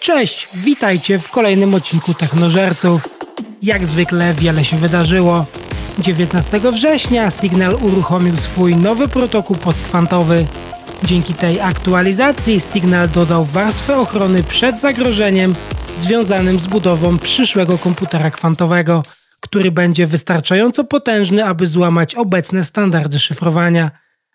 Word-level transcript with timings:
Cześć, 0.00 0.48
witajcie 0.54 1.18
w 1.18 1.28
kolejnym 1.28 1.74
odcinku 1.74 2.14
Technożerców. 2.14 3.08
Jak 3.62 3.86
zwykle 3.86 4.34
wiele 4.34 4.64
się 4.64 4.76
wydarzyło. 4.76 5.46
19 5.98 6.60
września 6.72 7.30
Signal 7.30 7.74
uruchomił 7.82 8.36
swój 8.36 8.76
nowy 8.76 9.08
protokół 9.08 9.56
postkwantowy. 9.56 10.46
Dzięki 11.04 11.34
tej 11.34 11.60
aktualizacji 11.60 12.60
Signal 12.60 13.08
dodał 13.08 13.44
warstwę 13.44 13.98
ochrony 13.98 14.42
przed 14.42 14.80
zagrożeniem 14.80 15.54
związanym 15.96 16.60
z 16.60 16.66
budową 16.66 17.18
przyszłego 17.18 17.78
komputera 17.78 18.30
kwantowego, 18.30 19.02
który 19.40 19.70
będzie 19.70 20.06
wystarczająco 20.06 20.84
potężny, 20.84 21.44
aby 21.44 21.66
złamać 21.66 22.14
obecne 22.14 22.64
standardy 22.64 23.18
szyfrowania. 23.18 23.90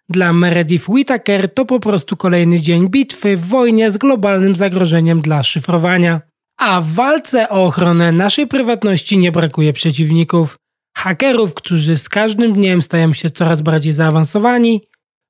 Dla 0.09 0.33
Meredith 0.33 0.89
Whittaker 0.89 1.53
to 1.53 1.65
po 1.65 1.79
prostu 1.79 2.17
kolejny 2.17 2.59
dzień 2.59 2.89
bitwy 2.89 3.37
w 3.37 3.47
wojnie 3.47 3.91
z 3.91 3.97
globalnym 3.97 4.55
zagrożeniem 4.55 5.21
dla 5.21 5.43
szyfrowania. 5.43 6.21
A 6.59 6.81
w 6.81 6.93
walce 6.93 7.49
o 7.49 7.63
ochronę 7.63 8.11
naszej 8.11 8.47
prywatności 8.47 9.17
nie 9.17 9.31
brakuje 9.31 9.73
przeciwników. 9.73 10.57
Hakerów, 10.97 11.53
którzy 11.53 11.97
z 11.97 12.09
każdym 12.09 12.53
dniem 12.53 12.81
stają 12.81 13.13
się 13.13 13.29
coraz 13.29 13.61
bardziej 13.61 13.93
zaawansowani, 13.93 14.81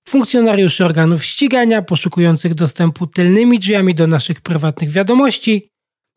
funkcjonariuszy 0.08 0.86
organów 0.86 1.26
ścigania 1.26 1.82
poszukujących 1.82 2.56
dostępu 2.56 3.08
tylnymi 3.08 3.60
drzwiami 3.60 3.96
do 3.96 4.08
naszych 4.08 4.42
prywatnych 4.42 4.90
wiadomości, 4.90 5.70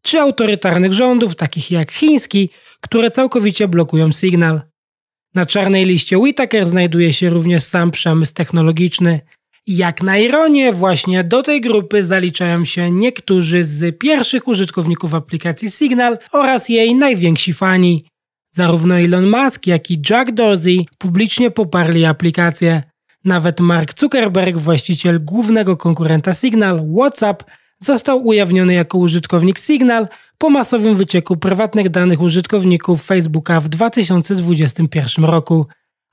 czy 0.02 0.20
autorytarnych 0.20 0.92
rządów 0.92 1.36
takich 1.36 1.70
jak 1.70 1.92
chiński, 1.92 2.50
które 2.80 3.10
całkowicie 3.10 3.68
blokują 3.68 4.12
sygnał. 4.12 4.60
Na 5.34 5.46
czarnej 5.46 5.84
liście 5.84 6.18
Whitaker 6.18 6.66
znajduje 6.66 7.12
się 7.12 7.30
również 7.30 7.64
sam 7.64 7.90
przemysł 7.90 8.34
technologiczny. 8.34 9.20
Jak 9.66 10.02
na 10.02 10.18
ironię, 10.18 10.72
właśnie 10.72 11.24
do 11.24 11.42
tej 11.42 11.60
grupy 11.60 12.04
zaliczają 12.04 12.64
się 12.64 12.90
niektórzy 12.90 13.64
z 13.64 13.98
pierwszych 13.98 14.48
użytkowników 14.48 15.14
aplikacji 15.14 15.70
Signal 15.70 16.18
oraz 16.32 16.68
jej 16.68 16.94
najwięksi 16.94 17.52
fani. 17.52 18.04
Zarówno 18.50 18.98
Elon 18.98 19.30
Musk, 19.30 19.66
jak 19.66 19.90
i 19.90 20.02
Jack 20.10 20.30
Dorsey 20.30 20.86
publicznie 20.98 21.50
poparli 21.50 22.04
aplikację. 22.04 22.82
Nawet 23.24 23.60
Mark 23.60 24.00
Zuckerberg, 24.00 24.56
właściciel 24.56 25.24
głównego 25.24 25.76
konkurenta 25.76 26.34
Signal, 26.34 26.82
WhatsApp, 26.96 27.44
został 27.80 28.26
ujawniony 28.26 28.74
jako 28.74 28.98
użytkownik 28.98 29.58
Signal 29.58 30.08
po 30.38 30.50
masowym 30.50 30.96
wycieku 30.96 31.36
prywatnych 31.36 31.88
danych 31.88 32.20
użytkowników 32.20 33.02
Facebooka 33.02 33.60
w 33.60 33.68
2021 33.68 35.24
roku. 35.24 35.66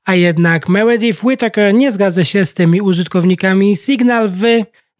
A 0.06 0.16
jednak 0.16 0.70
Meredith 0.70 1.24
Whittaker 1.24 1.74
nie 1.74 1.92
zgadza 1.92 2.24
się 2.24 2.46
z 2.46 2.54
tymi 2.54 2.82
użytkownikami 2.82 3.78
Signal 3.78 4.30
w, 4.30 4.42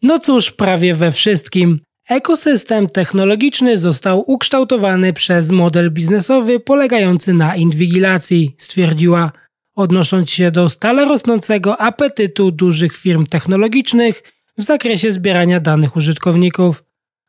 no 0.02 0.18
cóż, 0.18 0.50
prawie 0.50 0.94
we 0.94 1.12
wszystkim. 1.12 1.80
Ekosystem 2.08 2.88
technologiczny 2.88 3.78
został 3.78 4.30
ukształtowany 4.30 5.12
przez 5.12 5.50
model 5.50 5.90
biznesowy 5.90 6.60
polegający 6.60 7.32
na 7.32 7.56
inwigilacji, 7.56 8.54
stwierdziła, 8.58 9.32
odnosząc 9.76 10.30
się 10.30 10.50
do 10.50 10.70
stale 10.70 11.04
rosnącego 11.04 11.80
apetytu 11.80 12.50
dużych 12.50 12.96
firm 12.96 13.26
technologicznych 13.26 14.22
w 14.58 14.62
zakresie 14.62 15.12
zbierania 15.12 15.60
danych 15.60 15.96
użytkowników. 15.96 16.84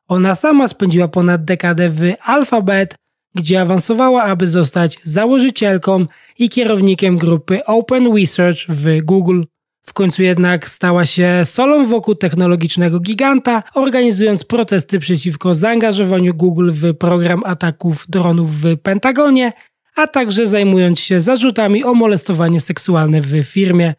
Ona 0.08 0.36
sama 0.36 0.68
spędziła 0.68 1.08
ponad 1.08 1.46
dekadę 1.46 1.90
w 1.90 2.02
Alphabet, 2.24 2.96
gdzie 3.36 3.62
awansowała, 3.62 4.24
aby 4.24 4.48
zostać 4.48 5.00
założycielką 5.04 6.06
i 6.40 6.50
kierownikiem 6.50 7.18
grupy 7.18 7.66
Open 7.66 8.16
Research 8.16 8.60
w 8.70 9.02
Google. 9.02 9.44
W 9.86 9.94
końcu 9.94 10.24
jednak 10.24 10.70
stała 10.70 11.06
się 11.06 11.42
solą 11.44 11.86
wokół 11.86 12.16
technologicznego 12.16 13.00
giganta, 13.00 13.64
organizując 13.76 14.44
protesty 14.44 15.00
przeciwko 15.00 15.56
zaangażowaniu 15.56 16.34
Google 16.34 16.72
w 16.72 16.94
program 16.94 17.42
ataków 17.46 18.06
dronów 18.10 18.52
w 18.52 18.78
Pentagonie, 18.78 19.54
a 19.96 20.08
także 20.08 20.48
zajmując 20.48 21.00
się 21.00 21.22
zarzutami 21.22 21.84
o 21.84 21.94
molestowanie 21.94 22.62
seksualne 22.62 23.22
w 23.22 23.44
firmie. 23.44 23.94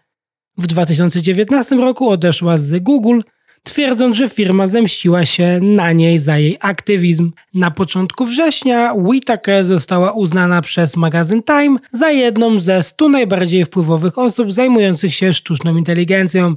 W 0.59 0.67
2019 0.67 1.77
roku 1.77 2.09
odeszła 2.09 2.59
z 2.59 2.83
Google, 2.83 3.21
twierdząc, 3.63 4.17
że 4.17 4.29
firma 4.29 4.67
zemściła 4.67 5.27
się 5.27 5.61
na 5.63 5.93
niej 5.93 6.19
za 6.19 6.39
jej 6.39 6.57
aktywizm. 6.61 7.33
Na 7.55 7.71
początku 7.71 8.25
września 8.25 8.93
Whitaker 8.95 9.65
została 9.65 10.13
uznana 10.13 10.63
przez 10.63 10.97
magazyn 10.97 11.43
Time 11.43 11.79
za 11.93 12.11
jedną 12.11 12.61
ze 12.61 12.83
100 12.83 13.09
najbardziej 13.09 13.65
wpływowych 13.65 14.19
osób 14.19 14.53
zajmujących 14.53 15.15
się 15.15 15.33
sztuczną 15.33 15.77
inteligencją, 15.77 16.55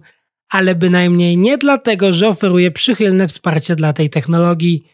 ale 0.49 0.75
bynajmniej 0.75 1.37
nie 1.37 1.57
dlatego, 1.57 2.11
że 2.11 2.27
oferuje 2.27 2.71
przychylne 2.71 3.27
wsparcie 3.27 3.75
dla 3.75 3.93
tej 3.93 4.09
technologii. 4.09 4.87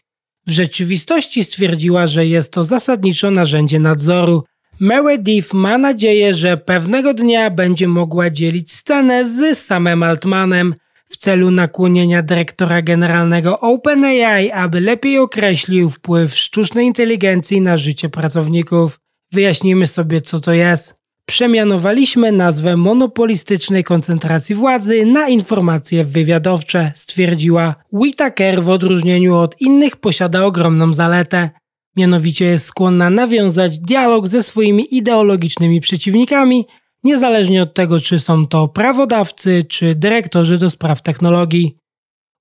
W 0.46 0.50
rzeczywistości 0.50 1.44
stwierdziła, 1.44 2.06
że 2.06 2.26
jest 2.26 2.52
to 2.52 2.64
zasadniczo 2.64 3.30
narzędzie 3.30 3.80
nadzoru, 3.80 4.44
Meredith 4.80 5.54
ma 5.54 5.78
nadzieję, 5.78 6.34
że 6.34 6.56
pewnego 6.56 7.14
dnia 7.14 7.50
będzie 7.50 7.88
mogła 7.88 8.30
dzielić 8.30 8.72
scenę 8.72 9.28
z 9.28 9.58
samym 9.58 10.02
Altmanem 10.02 10.74
w 11.08 11.16
celu 11.16 11.50
nakłonienia 11.50 12.22
dyrektora 12.22 12.82
generalnego 12.82 13.60
OpenAI, 13.60 14.50
aby 14.50 14.80
lepiej 14.80 15.18
określił 15.18 15.90
wpływ 15.90 16.36
sztucznej 16.36 16.86
inteligencji 16.86 17.60
na 17.60 17.76
życie 17.76 18.08
pracowników. 18.08 19.00
Wyjaśnijmy 19.32 19.86
sobie, 19.86 20.20
co 20.20 20.40
to 20.40 20.52
jest. 20.52 20.94
Przemianowaliśmy 21.26 22.32
nazwę 22.32 22.76
monopolistycznej 22.76 23.84
koncentracji 23.84 24.54
władzy 24.54 25.06
na 25.06 25.28
informacje 25.28 26.04
wywiadowcze, 26.04 26.92
stwierdziła. 26.94 27.74
Whitaker 27.92 28.62
w 28.62 28.68
odróżnieniu 28.68 29.36
od 29.36 29.60
innych 29.60 29.96
posiada 29.96 30.44
ogromną 30.44 30.94
zaletę. 30.94 31.50
Mianowicie 31.98 32.44
jest 32.44 32.66
skłonna 32.66 33.10
nawiązać 33.10 33.78
dialog 33.78 34.28
ze 34.28 34.42
swoimi 34.42 34.96
ideologicznymi 34.96 35.80
przeciwnikami, 35.80 36.66
niezależnie 37.04 37.62
od 37.62 37.74
tego, 37.74 38.00
czy 38.00 38.20
są 38.20 38.46
to 38.46 38.68
prawodawcy, 38.68 39.64
czy 39.68 39.94
dyrektorzy 39.94 40.58
do 40.58 40.70
spraw 40.70 41.02
technologii. 41.02 41.76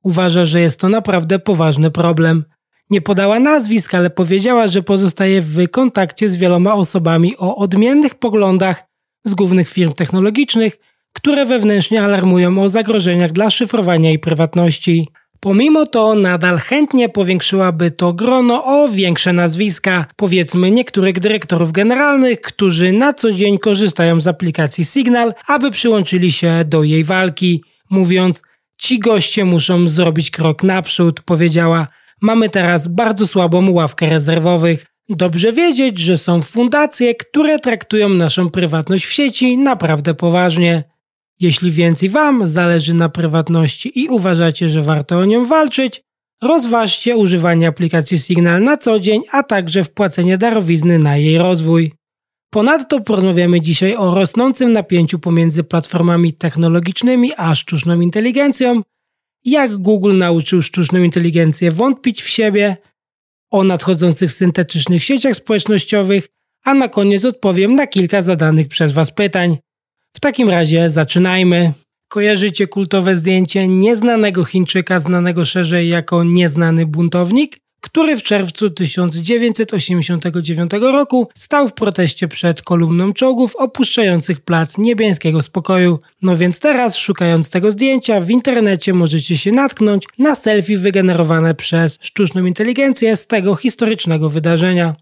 Uważa, 0.03 0.45
że 0.45 0.61
jest 0.61 0.79
to 0.79 0.89
naprawdę 0.89 1.39
poważny 1.39 1.91
problem. 1.91 2.43
Nie 2.89 3.01
podała 3.01 3.39
nazwisk, 3.39 3.95
ale 3.95 4.09
powiedziała, 4.09 4.67
że 4.67 4.83
pozostaje 4.83 5.41
w 5.41 5.67
kontakcie 5.67 6.29
z 6.29 6.35
wieloma 6.35 6.73
osobami 6.73 7.37
o 7.37 7.55
odmiennych 7.55 8.15
poglądach 8.15 8.83
z 9.25 9.35
głównych 9.35 9.69
firm 9.69 9.93
technologicznych, 9.93 10.77
które 11.13 11.45
wewnętrznie 11.45 12.03
alarmują 12.03 12.61
o 12.61 12.69
zagrożeniach 12.69 13.31
dla 13.31 13.49
szyfrowania 13.49 14.11
i 14.11 14.19
prywatności. 14.19 15.07
Pomimo 15.39 15.85
to 15.85 16.15
nadal 16.15 16.57
chętnie 16.57 17.09
powiększyłaby 17.09 17.91
to 17.91 18.13
grono 18.13 18.63
o 18.65 18.87
większe 18.87 19.33
nazwiska, 19.33 20.05
powiedzmy 20.15 20.71
niektórych 20.71 21.19
dyrektorów 21.19 21.71
generalnych, 21.71 22.41
którzy 22.41 22.91
na 22.91 23.13
co 23.13 23.31
dzień 23.31 23.57
korzystają 23.57 24.21
z 24.21 24.27
aplikacji 24.27 24.85
Signal, 24.85 25.33
aby 25.47 25.71
przyłączyli 25.71 26.31
się 26.31 26.63
do 26.65 26.83
jej 26.83 27.03
walki, 27.03 27.63
mówiąc 27.89 28.41
Ci 28.77 28.99
goście 28.99 29.45
muszą 29.45 29.87
zrobić 29.87 30.31
krok 30.31 30.63
naprzód, 30.63 31.21
powiedziała. 31.21 31.87
Mamy 32.21 32.49
teraz 32.49 32.87
bardzo 32.87 33.27
słabą 33.27 33.71
ławkę 33.71 34.09
rezerwowych. 34.09 34.85
Dobrze 35.09 35.53
wiedzieć, 35.53 35.99
że 35.99 36.17
są 36.17 36.41
fundacje, 36.41 37.15
które 37.15 37.59
traktują 37.59 38.09
naszą 38.09 38.49
prywatność 38.49 39.05
w 39.05 39.11
sieci 39.11 39.57
naprawdę 39.57 40.13
poważnie. 40.13 40.83
Jeśli 41.39 41.71
więcej 41.71 42.09
Wam 42.09 42.47
zależy 42.47 42.93
na 42.93 43.09
prywatności 43.09 43.99
i 43.99 44.09
uważacie, 44.09 44.69
że 44.69 44.81
warto 44.81 45.17
o 45.17 45.25
nią 45.25 45.45
walczyć, 45.45 46.01
rozważcie 46.41 47.17
używanie 47.17 47.67
aplikacji 47.67 48.19
Signal 48.19 48.63
na 48.63 48.77
co 48.77 48.99
dzień, 48.99 49.21
a 49.31 49.43
także 49.43 49.83
wpłacenie 49.83 50.37
darowizny 50.37 50.99
na 50.99 51.17
jej 51.17 51.37
rozwój. 51.37 51.93
Ponadto 52.49 53.01
porozmawiamy 53.01 53.61
dzisiaj 53.61 53.95
o 53.95 54.15
rosnącym 54.15 54.73
napięciu 54.73 55.19
pomiędzy 55.19 55.63
platformami 55.63 56.33
technologicznymi 56.33 57.31
a 57.37 57.55
sztuczną 57.55 58.01
inteligencją, 58.01 58.81
jak 59.45 59.77
Google 59.77 60.17
nauczył 60.17 60.61
sztuczną 60.61 60.99
inteligencję 60.99 61.71
wątpić 61.71 62.21
w 62.21 62.29
siebie, 62.29 62.77
o 63.51 63.63
nadchodzących 63.63 64.33
syntetycznych 64.33 65.03
sieciach 65.03 65.35
społecznościowych, 65.35 66.27
a 66.63 66.73
na 66.73 66.89
koniec 66.89 67.25
odpowiem 67.25 67.75
na 67.75 67.87
kilka 67.87 68.21
zadanych 68.21 68.67
przez 68.67 68.91
Was 68.91 69.11
pytań. 69.11 69.57
W 70.17 70.19
takim 70.19 70.49
razie 70.49 70.89
zaczynajmy. 70.89 71.73
Kojarzycie 72.09 72.67
kultowe 72.67 73.15
zdjęcie 73.15 73.67
nieznanego 73.67 74.45
Chińczyka, 74.45 74.99
znanego 74.99 75.45
szerzej 75.45 75.89
jako 75.89 76.23
nieznany 76.23 76.85
buntownik, 76.85 77.57
który 77.81 78.17
w 78.17 78.23
czerwcu 78.23 78.69
1989 78.69 80.71
roku 80.81 81.27
stał 81.35 81.67
w 81.67 81.73
proteście 81.73 82.27
przed 82.27 82.61
kolumną 82.61 83.13
czołgów 83.13 83.55
opuszczających 83.55 84.41
plac 84.41 84.77
Niebiańskiego 84.77 85.41
Spokoju. 85.41 85.99
No 86.21 86.37
więc 86.37 86.59
teraz, 86.59 86.97
szukając 86.97 87.49
tego 87.49 87.71
zdjęcia 87.71 88.21
w 88.21 88.29
internecie 88.29 88.93
możecie 88.93 89.37
się 89.37 89.51
natknąć 89.51 90.03
na 90.19 90.35
selfie 90.35 90.77
wygenerowane 90.77 91.55
przez 91.55 91.97
sztuczną 92.01 92.45
inteligencję 92.45 93.17
z 93.17 93.27
tego 93.27 93.55
historycznego 93.55 94.29
wydarzenia. 94.29 94.95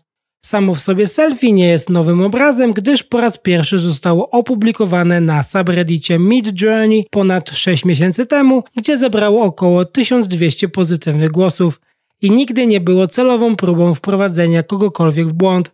Samo 0.46 0.76
w 0.76 0.82
sobie 0.82 1.08
selfie 1.08 1.52
nie 1.52 1.68
jest 1.68 1.90
nowym 1.90 2.22
obrazem, 2.22 2.74
gdyż 2.74 3.04
po 3.04 3.22
raz 3.22 3.38
pierwszy 3.38 3.80
zostało 3.80 4.30
opublikowane 4.30 5.22
na 5.22 5.44
subreddicie 5.44 6.20
Mid 6.20 6.62
Journey 6.62 7.06
ponad 7.12 7.50
6 7.50 7.86
miesięcy 7.86 8.26
temu, 8.26 8.64
gdzie 8.78 8.98
zebrało 8.98 9.44
około 9.44 9.86
1200 9.86 10.70
pozytywnych 10.70 11.32
głosów. 11.32 11.82
i 12.22 12.32
nigdy 12.32 12.68
nie 12.68 12.82
było 12.82 13.08
celową 13.08 13.56
próbą 13.56 13.94
wprowadzenia 13.94 14.64
kogokolwiek 14.64 15.28
w 15.28 15.34
błąd. 15.34 15.72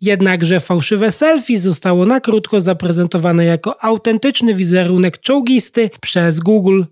Jednakże 0.00 0.60
fałszywe 0.60 1.12
selfie 1.12 1.58
zostało 1.58 2.06
na 2.06 2.20
krótko 2.20 2.60
zaprezentowane 2.60 3.44
jako 3.44 3.84
autentyczny 3.84 4.54
wizerunek 4.54 5.20
czołgisty 5.20 5.90
przez 6.00 6.40
Google. 6.40 6.82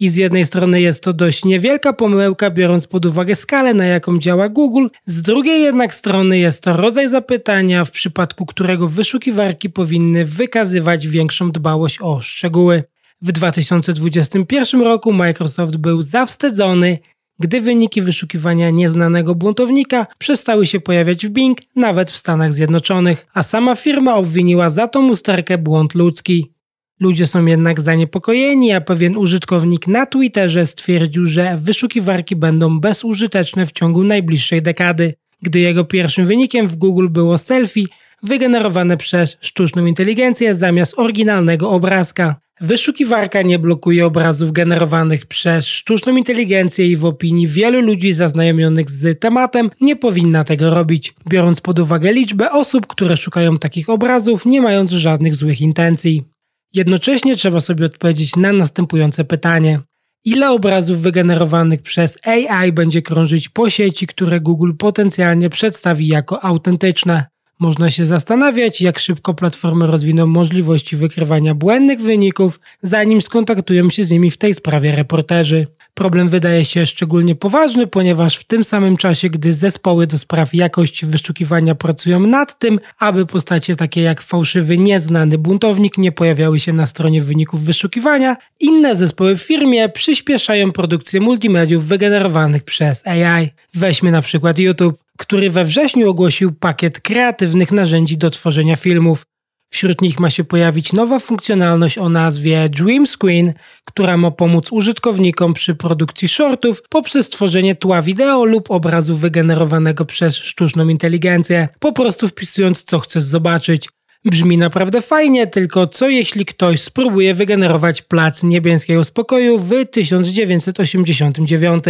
I 0.00 0.08
z 0.08 0.16
jednej 0.16 0.46
strony 0.46 0.80
jest 0.80 1.02
to 1.02 1.12
dość 1.12 1.44
niewielka 1.44 1.92
pomyłka, 1.92 2.50
biorąc 2.50 2.86
pod 2.86 3.06
uwagę 3.06 3.36
skalę, 3.36 3.74
na 3.74 3.84
jaką 3.84 4.18
działa 4.18 4.48
Google, 4.48 4.86
z 5.06 5.22
drugiej 5.22 5.62
jednak 5.62 5.94
strony 5.94 6.38
jest 6.38 6.62
to 6.62 6.76
rodzaj 6.76 7.08
zapytania, 7.08 7.84
w 7.84 7.90
przypadku 7.90 8.46
którego 8.46 8.88
wyszukiwarki 8.88 9.70
powinny 9.70 10.24
wykazywać 10.24 11.08
większą 11.08 11.52
dbałość 11.52 11.98
o 12.02 12.20
szczegóły. 12.20 12.84
W 13.22 13.32
2021 13.32 14.80
roku 14.80 15.12
Microsoft 15.12 15.76
był 15.76 16.02
zawstydzony, 16.02 16.98
gdy 17.38 17.60
wyniki 17.60 18.02
wyszukiwania 18.02 18.70
nieznanego 18.70 19.34
buntownika 19.34 20.06
przestały 20.18 20.66
się 20.66 20.80
pojawiać 20.80 21.26
w 21.26 21.30
Bing 21.30 21.58
nawet 21.76 22.10
w 22.10 22.16
Stanach 22.16 22.52
Zjednoczonych, 22.52 23.26
a 23.34 23.42
sama 23.42 23.74
firma 23.74 24.14
obwiniła 24.14 24.70
za 24.70 24.88
tą 24.88 25.08
usterkę 25.08 25.58
błąd 25.58 25.94
ludzki. 25.94 26.55
Ludzie 27.00 27.26
są 27.26 27.46
jednak 27.46 27.80
zaniepokojeni, 27.80 28.72
a 28.72 28.80
pewien 28.80 29.16
użytkownik 29.16 29.86
na 29.86 30.06
Twitterze 30.06 30.66
stwierdził, 30.66 31.26
że 31.26 31.58
wyszukiwarki 31.62 32.36
będą 32.36 32.80
bezużyteczne 32.80 33.66
w 33.66 33.72
ciągu 33.72 34.04
najbliższej 34.04 34.62
dekady, 34.62 35.14
gdy 35.42 35.60
jego 35.60 35.84
pierwszym 35.84 36.26
wynikiem 36.26 36.68
w 36.68 36.76
Google 36.76 37.08
było 37.08 37.38
selfie 37.38 37.86
wygenerowane 38.22 38.96
przez 38.96 39.36
sztuczną 39.40 39.86
inteligencję 39.86 40.54
zamiast 40.54 40.98
oryginalnego 40.98 41.70
obrazka. 41.70 42.36
Wyszukiwarka 42.60 43.42
nie 43.42 43.58
blokuje 43.58 44.06
obrazów 44.06 44.52
generowanych 44.52 45.26
przez 45.26 45.66
sztuczną 45.66 46.16
inteligencję 46.16 46.86
i 46.86 46.96
w 46.96 47.04
opinii 47.04 47.46
wielu 47.46 47.80
ludzi 47.80 48.12
zaznajomionych 48.12 48.90
z 48.90 49.20
tematem 49.20 49.70
nie 49.80 49.96
powinna 49.96 50.44
tego 50.44 50.70
robić, 50.70 51.14
biorąc 51.28 51.60
pod 51.60 51.78
uwagę 51.78 52.12
liczbę 52.12 52.50
osób, 52.50 52.86
które 52.86 53.16
szukają 53.16 53.56
takich 53.56 53.88
obrazów, 53.88 54.46
nie 54.46 54.62
mając 54.62 54.90
żadnych 54.90 55.34
złych 55.34 55.60
intencji. 55.60 56.35
Jednocześnie 56.74 57.36
trzeba 57.36 57.60
sobie 57.60 57.86
odpowiedzieć 57.86 58.36
na 58.36 58.52
następujące 58.52 59.24
pytanie. 59.24 59.80
Ile 60.24 60.50
obrazów 60.50 61.00
wygenerowanych 61.00 61.82
przez 61.82 62.18
AI 62.26 62.72
będzie 62.72 63.02
krążyć 63.02 63.48
po 63.48 63.70
sieci, 63.70 64.06
które 64.06 64.40
Google 64.40 64.72
potencjalnie 64.78 65.50
przedstawi 65.50 66.08
jako 66.08 66.44
autentyczne? 66.44 67.24
Można 67.60 67.90
się 67.90 68.04
zastanawiać, 68.04 68.80
jak 68.80 68.98
szybko 68.98 69.34
platformy 69.34 69.86
rozwiną 69.86 70.26
możliwości 70.26 70.96
wykrywania 70.96 71.54
błędnych 71.54 72.00
wyników, 72.00 72.60
zanim 72.82 73.22
skontaktują 73.22 73.90
się 73.90 74.04
z 74.04 74.10
nimi 74.10 74.30
w 74.30 74.38
tej 74.38 74.54
sprawie 74.54 74.96
reporterzy. 74.96 75.66
Problem 75.96 76.28
wydaje 76.28 76.64
się 76.64 76.86
szczególnie 76.86 77.34
poważny, 77.34 77.86
ponieważ 77.86 78.36
w 78.36 78.44
tym 78.44 78.64
samym 78.64 78.96
czasie, 78.96 79.30
gdy 79.30 79.54
zespoły 79.54 80.06
do 80.06 80.18
spraw 80.18 80.54
jakości 80.54 81.06
wyszukiwania 81.06 81.74
pracują 81.74 82.20
nad 82.20 82.58
tym, 82.58 82.80
aby 82.98 83.26
postacie 83.26 83.76
takie 83.76 84.02
jak 84.02 84.22
fałszywy, 84.22 84.78
nieznany 84.78 85.38
buntownik 85.38 85.98
nie 85.98 86.12
pojawiały 86.12 86.60
się 86.60 86.72
na 86.72 86.86
stronie 86.86 87.20
wyników 87.20 87.64
wyszukiwania, 87.64 88.36
inne 88.60 88.96
zespoły 88.96 89.36
w 89.36 89.42
firmie 89.42 89.88
przyspieszają 89.88 90.72
produkcję 90.72 91.20
multimediów 91.20 91.84
wygenerowanych 91.84 92.64
przez 92.64 93.06
AI. 93.06 93.50
Weźmy 93.74 94.10
na 94.10 94.22
przykład 94.22 94.58
YouTube 94.58 95.06
który 95.18 95.50
we 95.50 95.64
wrześniu 95.64 96.10
ogłosił 96.10 96.52
pakiet 96.52 97.00
kreatywnych 97.00 97.72
narzędzi 97.72 98.16
do 98.18 98.30
tworzenia 98.30 98.76
filmów. 98.76 99.26
Wśród 99.68 100.02
nich 100.02 100.20
ma 100.20 100.30
się 100.30 100.44
pojawić 100.44 100.92
nowa 100.92 101.18
funkcjonalność 101.18 101.98
o 101.98 102.08
nazwie 102.08 102.68
Dream 102.68 103.06
Screen, 103.06 103.52
która 103.84 104.16
ma 104.16 104.30
pomóc 104.30 104.72
użytkownikom 104.72 105.54
przy 105.54 105.74
produkcji 105.74 106.28
shortów 106.28 106.82
poprzez 106.88 107.28
tworzenie 107.28 107.74
tła 107.74 108.02
wideo 108.02 108.44
lub 108.44 108.70
obrazu 108.70 109.16
wygenerowanego 109.16 110.04
przez 110.04 110.36
sztuczną 110.36 110.88
inteligencję, 110.88 111.68
po 111.78 111.92
prostu 111.92 112.28
wpisując 112.28 112.82
co 112.82 113.00
chcesz 113.00 113.24
zobaczyć. 113.24 113.88
Brzmi 114.24 114.58
naprawdę 114.58 115.02
fajnie, 115.02 115.46
tylko 115.46 115.86
co 115.86 116.08
jeśli 116.08 116.44
ktoś 116.44 116.80
spróbuje 116.80 117.34
wygenerować 117.34 118.02
plac 118.02 118.42
niebieskiego 118.42 119.04
spokoju 119.04 119.58
w 119.58 119.70
1989, 119.90 121.84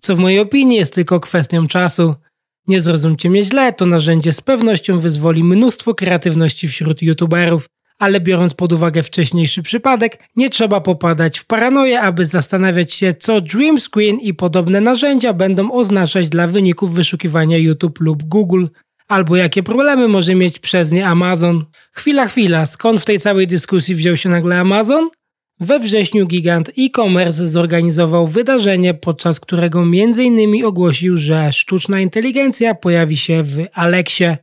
co 0.00 0.16
w 0.16 0.18
mojej 0.18 0.40
opinii 0.40 0.78
jest 0.78 0.94
tylko 0.94 1.20
kwestią 1.20 1.66
czasu. 1.66 2.14
Nie 2.68 2.80
zrozumcie 2.80 3.30
mnie 3.30 3.42
źle, 3.42 3.72
to 3.72 3.86
narzędzie 3.86 4.32
z 4.32 4.40
pewnością 4.40 5.00
wyzwoli 5.00 5.44
mnóstwo 5.44 5.94
kreatywności 5.94 6.68
wśród 6.68 7.02
youtuberów, 7.02 7.68
ale 7.98 8.20
biorąc 8.20 8.54
pod 8.54 8.72
uwagę 8.72 9.02
wcześniejszy 9.02 9.62
przypadek, 9.62 10.18
nie 10.36 10.50
trzeba 10.50 10.80
popadać 10.80 11.38
w 11.38 11.44
paranoję, 11.44 12.00
aby 12.00 12.26
zastanawiać 12.26 12.92
się, 12.92 13.14
co 13.14 13.40
Dream 13.40 13.78
Screen 13.80 14.16
i 14.20 14.34
podobne 14.34 14.80
narzędzia 14.80 15.32
będą 15.32 15.72
oznaczać 15.72 16.28
dla 16.28 16.46
wyników 16.46 16.94
wyszukiwania 16.94 17.58
YouTube 17.58 18.00
lub 18.00 18.22
Google, 18.22 18.66
albo 19.08 19.36
jakie 19.36 19.62
problemy 19.62 20.08
może 20.08 20.34
mieć 20.34 20.58
przez 20.58 20.92
nie 20.92 21.08
Amazon. 21.08 21.64
Chwila, 21.92 22.28
chwila, 22.28 22.66
skąd 22.66 23.00
w 23.00 23.04
tej 23.04 23.20
całej 23.20 23.46
dyskusji 23.46 23.94
wziął 23.94 24.16
się 24.16 24.28
nagle 24.28 24.60
Amazon? 24.60 25.08
We 25.60 25.78
wrześniu 25.78 26.26
gigant 26.26 26.70
e-commerce 26.78 27.48
zorganizował 27.48 28.26
wydarzenie, 28.26 28.94
podczas 28.94 29.40
którego 29.40 29.82
m.in. 29.82 30.64
ogłosił, 30.64 31.16
że 31.16 31.52
sztuczna 31.52 32.00
inteligencja 32.00 32.74
pojawi 32.74 33.16
się 33.16 33.42
w 33.42 33.66
Alexie. 33.72 34.36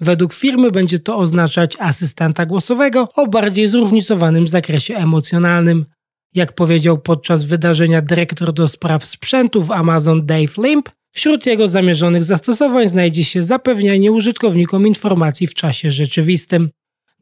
Według 0.00 0.34
firmy 0.34 0.70
będzie 0.70 0.98
to 0.98 1.16
oznaczać 1.16 1.76
asystenta 1.78 2.46
głosowego 2.46 3.08
o 3.16 3.26
bardziej 3.26 3.66
zróżnicowanym 3.66 4.48
zakresie 4.48 4.96
emocjonalnym. 4.96 5.86
Jak 6.34 6.54
powiedział 6.54 6.98
podczas 6.98 7.44
wydarzenia 7.44 8.02
dyrektor 8.02 8.52
do 8.52 8.68
spraw 8.68 9.04
sprzętu 9.04 9.62
w 9.62 9.70
Amazon 9.70 10.26
Dave 10.26 10.58
Limp, 10.58 10.90
wśród 11.12 11.46
jego 11.46 11.68
zamierzonych 11.68 12.24
zastosowań 12.24 12.88
znajdzie 12.88 13.24
się 13.24 13.42
zapewnianie 13.42 14.12
użytkownikom 14.12 14.86
informacji 14.86 15.46
w 15.46 15.54
czasie 15.54 15.90
rzeczywistym. 15.90 16.70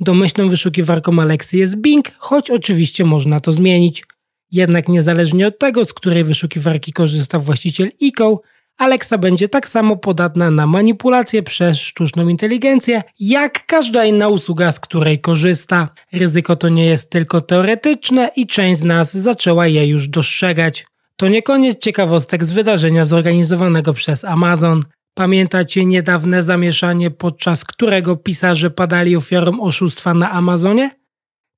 Domyślną 0.01 0.49
wyszukiwarką 0.49 1.21
Alexy 1.21 1.57
jest 1.57 1.77
Bing, 1.77 2.11
choć 2.19 2.51
oczywiście 2.51 3.05
można 3.05 3.41
to 3.41 3.53
zmienić. 3.53 4.05
Jednak 4.53 4.89
niezależnie 4.89 5.47
od 5.47 5.59
tego, 5.59 5.85
z 5.85 5.95
której 5.95 6.25
wyszukiwarki 6.25 6.93
korzysta 6.93 7.39
właściciel 7.39 7.91
ICO, 8.01 8.43
Alexa 8.79 9.19
będzie 9.19 9.49
tak 9.49 9.69
samo 9.69 9.97
podatna 9.97 10.51
na 10.51 10.67
manipulację 10.67 11.43
przez 11.43 11.79
sztuczną 11.79 12.29
inteligencję, 12.29 13.03
jak 13.21 13.67
każda 13.67 14.05
inna 14.05 14.29
usługa, 14.29 14.73
z 14.73 14.81
której 14.81 15.21
korzysta. 15.21 15.89
Ryzyko 16.13 16.57
to 16.57 16.69
nie 16.69 16.87
jest 16.87 17.11
tylko 17.11 17.41
teoretyczne 17.41 18.31
i 18.37 18.47
część 18.47 18.81
z 18.81 18.85
nas 18.85 19.17
zaczęła 19.17 19.67
je 19.67 19.87
już 19.87 20.09
dostrzegać. 20.09 20.87
To 21.17 21.29
nie 21.29 21.43
koniec 21.43 21.79
ciekawostek 21.79 22.45
z 22.45 22.53
wydarzenia 22.53 23.05
zorganizowanego 23.05 23.95
przez 23.95 24.25
Amazon. 24.25 24.83
Pamiętacie 25.19 25.85
niedawne 25.85 26.43
zamieszanie, 26.43 27.11
podczas 27.11 27.65
którego 27.65 28.17
pisarze 28.17 28.71
padali 28.71 29.17
ofiarą 29.17 29.61
oszustwa 29.61 30.15
na 30.15 30.31
Amazonie? 30.31 30.91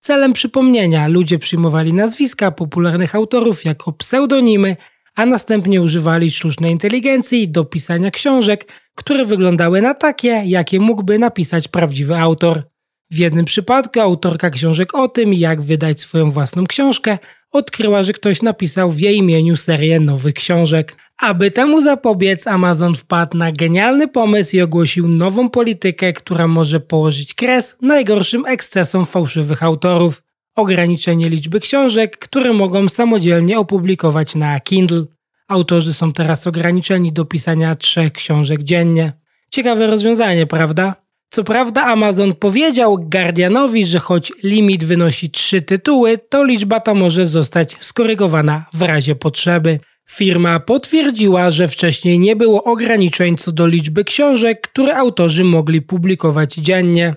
Celem 0.00 0.32
przypomnienia 0.32 1.08
ludzie 1.08 1.38
przyjmowali 1.38 1.92
nazwiska 1.92 2.50
popularnych 2.50 3.14
autorów 3.14 3.64
jako 3.64 3.92
pseudonimy, 3.92 4.76
a 5.14 5.26
następnie 5.26 5.82
używali 5.82 6.30
sztucznej 6.30 6.72
inteligencji 6.72 7.50
do 7.50 7.64
pisania 7.64 8.10
książek, 8.10 8.72
które 8.94 9.24
wyglądały 9.24 9.82
na 9.82 9.94
takie, 9.94 10.42
jakie 10.46 10.80
mógłby 10.80 11.18
napisać 11.18 11.68
prawdziwy 11.68 12.16
autor. 12.16 12.62
W 13.10 13.18
jednym 13.18 13.44
przypadku 13.44 14.00
autorka 14.00 14.50
książek 14.50 14.94
o 14.94 15.08
tym, 15.08 15.34
jak 15.34 15.62
wydać 15.62 16.00
swoją 16.00 16.30
własną 16.30 16.66
książkę, 16.66 17.18
odkryła, 17.52 18.02
że 18.02 18.12
ktoś 18.12 18.42
napisał 18.42 18.90
w 18.90 19.00
jej 19.00 19.16
imieniu 19.16 19.56
serię 19.56 20.00
nowych 20.00 20.34
książek. 20.34 20.96
Aby 21.22 21.50
temu 21.50 21.82
zapobiec, 21.82 22.46
Amazon 22.46 22.94
wpadł 22.94 23.36
na 23.36 23.52
genialny 23.52 24.08
pomysł 24.08 24.56
i 24.56 24.60
ogłosił 24.60 25.08
nową 25.08 25.50
politykę, 25.50 26.12
która 26.12 26.48
może 26.48 26.80
położyć 26.80 27.34
kres 27.34 27.76
najgorszym 27.82 28.46
ekscesom 28.46 29.06
fałszywych 29.06 29.62
autorów. 29.62 30.22
Ograniczenie 30.56 31.28
liczby 31.28 31.60
książek, 31.60 32.18
które 32.18 32.52
mogą 32.52 32.88
samodzielnie 32.88 33.58
opublikować 33.58 34.34
na 34.34 34.60
Kindle. 34.60 35.04
Autorzy 35.48 35.94
są 35.94 36.12
teraz 36.12 36.46
ograniczeni 36.46 37.12
do 37.12 37.24
pisania 37.24 37.74
trzech 37.74 38.12
książek 38.12 38.62
dziennie. 38.62 39.12
Ciekawe 39.50 39.86
rozwiązanie, 39.86 40.46
prawda? 40.46 41.07
Co 41.30 41.44
prawda 41.44 41.82
Amazon 41.82 42.34
powiedział 42.34 42.98
Guardianowi, 42.98 43.86
że 43.86 43.98
choć 43.98 44.32
limit 44.42 44.84
wynosi 44.84 45.30
trzy 45.30 45.62
tytuły, 45.62 46.18
to 46.18 46.44
liczba 46.44 46.80
ta 46.80 46.94
może 46.94 47.26
zostać 47.26 47.76
skorygowana 47.80 48.64
w 48.72 48.82
razie 48.82 49.14
potrzeby. 49.14 49.80
Firma 50.10 50.60
potwierdziła, 50.60 51.50
że 51.50 51.68
wcześniej 51.68 52.18
nie 52.18 52.36
było 52.36 52.64
ograniczeń 52.64 53.36
co 53.36 53.52
do 53.52 53.66
liczby 53.66 54.04
książek, 54.04 54.60
które 54.60 54.96
autorzy 54.96 55.44
mogli 55.44 55.82
publikować 55.82 56.54
dziennie. 56.54 57.14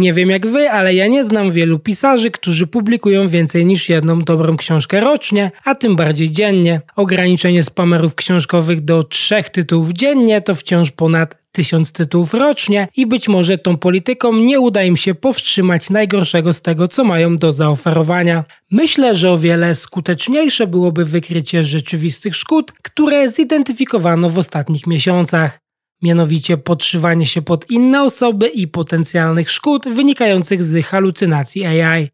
Nie 0.00 0.12
wiem 0.12 0.30
jak 0.30 0.46
wy, 0.46 0.70
ale 0.70 0.94
ja 0.94 1.06
nie 1.06 1.24
znam 1.24 1.52
wielu 1.52 1.78
pisarzy, 1.78 2.30
którzy 2.30 2.66
publikują 2.66 3.28
więcej 3.28 3.66
niż 3.66 3.88
jedną 3.88 4.22
dobrą 4.22 4.56
książkę 4.56 5.00
rocznie, 5.00 5.50
a 5.64 5.74
tym 5.74 5.96
bardziej 5.96 6.32
dziennie. 6.32 6.80
Ograniczenie 6.96 7.64
spamerów 7.64 8.14
książkowych 8.14 8.84
do 8.84 9.02
trzech 9.02 9.50
tytułów 9.50 9.92
dziennie 9.92 10.40
to 10.40 10.54
wciąż 10.54 10.90
ponad 10.90 11.36
tysiąc 11.52 11.92
tytułów 11.92 12.34
rocznie 12.34 12.88
i 12.96 13.06
być 13.06 13.28
może 13.28 13.58
tą 13.58 13.76
polityką 13.76 14.32
nie 14.32 14.60
uda 14.60 14.82
im 14.82 14.96
się 14.96 15.14
powstrzymać 15.14 15.90
najgorszego 15.90 16.52
z 16.52 16.62
tego, 16.62 16.88
co 16.88 17.04
mają 17.04 17.36
do 17.36 17.52
zaoferowania. 17.52 18.44
Myślę, 18.70 19.14
że 19.14 19.30
o 19.30 19.38
wiele 19.38 19.74
skuteczniejsze 19.74 20.66
byłoby 20.66 21.04
wykrycie 21.04 21.64
rzeczywistych 21.64 22.36
szkód, 22.36 22.72
które 22.82 23.30
zidentyfikowano 23.30 24.30
w 24.30 24.38
ostatnich 24.38 24.86
miesiącach 24.86 25.60
mianowicie 26.02 26.56
podszywanie 26.56 27.26
się 27.26 27.42
pod 27.42 27.70
inne 27.70 28.02
osoby 28.02 28.48
i 28.48 28.68
potencjalnych 28.68 29.50
szkód 29.50 29.84
wynikających 29.88 30.64
z 30.64 30.86
halucynacji 30.86 31.66
AI. 31.66 32.08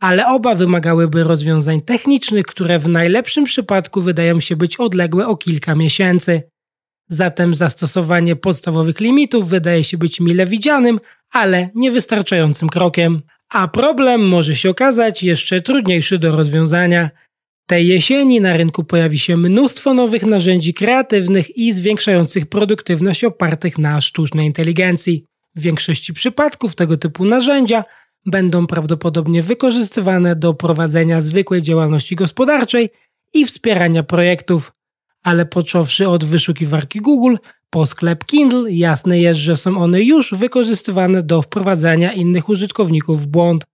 Ale 0.00 0.26
oba 0.26 0.54
wymagałyby 0.54 1.24
rozwiązań 1.24 1.80
technicznych, 1.80 2.46
które 2.46 2.78
w 2.78 2.88
najlepszym 2.88 3.44
przypadku 3.44 4.00
wydają 4.00 4.40
się 4.40 4.56
być 4.56 4.76
odległe 4.76 5.26
o 5.26 5.36
kilka 5.36 5.74
miesięcy. 5.74 6.42
Zatem 7.08 7.54
zastosowanie 7.54 8.36
podstawowych 8.36 9.00
limitów 9.00 9.48
wydaje 9.48 9.84
się 9.84 9.98
być 9.98 10.20
mile 10.20 10.46
widzianym, 10.46 11.00
ale 11.30 11.70
niewystarczającym 11.74 12.68
krokiem. 12.68 13.22
A 13.52 13.68
problem 13.68 14.28
może 14.28 14.56
się 14.56 14.70
okazać 14.70 15.22
jeszcze 15.22 15.60
trudniejszy 15.60 16.18
do 16.18 16.36
rozwiązania– 16.36 17.10
tej 17.66 17.88
jesieni 17.88 18.40
na 18.40 18.56
rynku 18.56 18.84
pojawi 18.84 19.18
się 19.18 19.36
mnóstwo 19.36 19.94
nowych 19.94 20.22
narzędzi 20.22 20.74
kreatywnych 20.74 21.56
i 21.56 21.72
zwiększających 21.72 22.46
produktywność 22.46 23.24
opartych 23.24 23.78
na 23.78 24.00
sztucznej 24.00 24.46
inteligencji. 24.46 25.24
W 25.56 25.60
większości 25.60 26.14
przypadków 26.14 26.74
tego 26.74 26.96
typu 26.96 27.24
narzędzia 27.24 27.82
będą 28.26 28.66
prawdopodobnie 28.66 29.42
wykorzystywane 29.42 30.36
do 30.36 30.54
prowadzenia 30.54 31.20
zwykłej 31.20 31.62
działalności 31.62 32.16
gospodarczej 32.16 32.90
i 33.34 33.44
wspierania 33.44 34.02
projektów. 34.02 34.72
Ale 35.22 35.46
począwszy 35.46 36.08
od 36.08 36.24
wyszukiwarki 36.24 37.00
Google 37.00 37.36
po 37.70 37.86
sklep 37.86 38.24
Kindle, 38.24 38.72
jasne 38.72 39.20
jest, 39.20 39.40
że 39.40 39.56
są 39.56 39.76
one 39.76 40.02
już 40.02 40.34
wykorzystywane 40.34 41.22
do 41.22 41.42
wprowadzania 41.42 42.12
innych 42.12 42.48
użytkowników 42.48 43.22
w 43.22 43.26
błąd. 43.26 43.64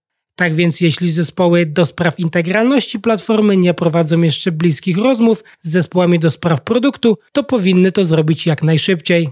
Tak 0.40 0.54
więc 0.54 0.80
jeśli 0.80 1.10
zespoły 1.12 1.66
do 1.66 1.86
spraw 1.86 2.18
integralności 2.18 2.98
platformy 2.98 3.56
nie 3.56 3.74
prowadzą 3.74 4.22
jeszcze 4.22 4.52
bliskich 4.52 4.98
rozmów 4.98 5.44
z 5.62 5.70
zespołami 5.70 6.18
do 6.18 6.30
spraw 6.30 6.60
produktu, 6.60 7.18
to 7.32 7.44
powinny 7.44 7.92
to 7.92 8.04
zrobić 8.04 8.46
jak 8.46 8.62
najszybciej. 8.62 9.28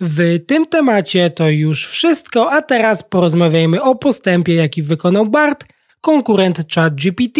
W 0.00 0.38
tym 0.46 0.66
temacie 0.66 1.30
to 1.30 1.48
już 1.48 1.86
wszystko, 1.86 2.52
a 2.52 2.62
teraz 2.62 3.02
porozmawiajmy 3.02 3.82
o 3.82 3.94
postępie, 3.94 4.54
jaki 4.54 4.82
wykonał 4.82 5.26
BART, 5.26 5.64
konkurent 6.00 6.74
ChatGPT 6.74 7.38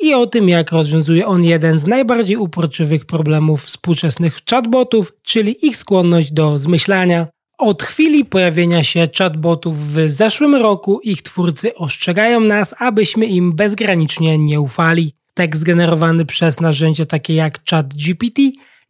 i 0.00 0.14
o 0.14 0.26
tym, 0.26 0.48
jak 0.48 0.72
rozwiązuje 0.72 1.26
on 1.26 1.44
jeden 1.44 1.78
z 1.78 1.86
najbardziej 1.86 2.36
uporczywych 2.36 3.06
problemów 3.06 3.62
współczesnych 3.62 4.38
chatbotów, 4.50 5.12
czyli 5.22 5.66
ich 5.66 5.76
skłonność 5.76 6.32
do 6.32 6.58
zmyślania. 6.58 7.26
Od 7.58 7.82
chwili 7.82 8.24
pojawienia 8.24 8.82
się 8.82 9.08
chatbotów 9.18 9.92
w 9.92 10.10
zeszłym 10.10 10.54
roku 10.54 11.00
ich 11.00 11.22
twórcy 11.22 11.74
ostrzegają 11.74 12.40
nas, 12.40 12.74
abyśmy 12.78 13.26
im 13.26 13.52
bezgranicznie 13.52 14.38
nie 14.38 14.60
ufali. 14.60 15.14
Tekst 15.34 15.62
generowany 15.62 16.26
przez 16.26 16.60
narzędzia 16.60 17.06
takie 17.06 17.34
jak 17.34 17.60
ChatGPT 17.70 18.40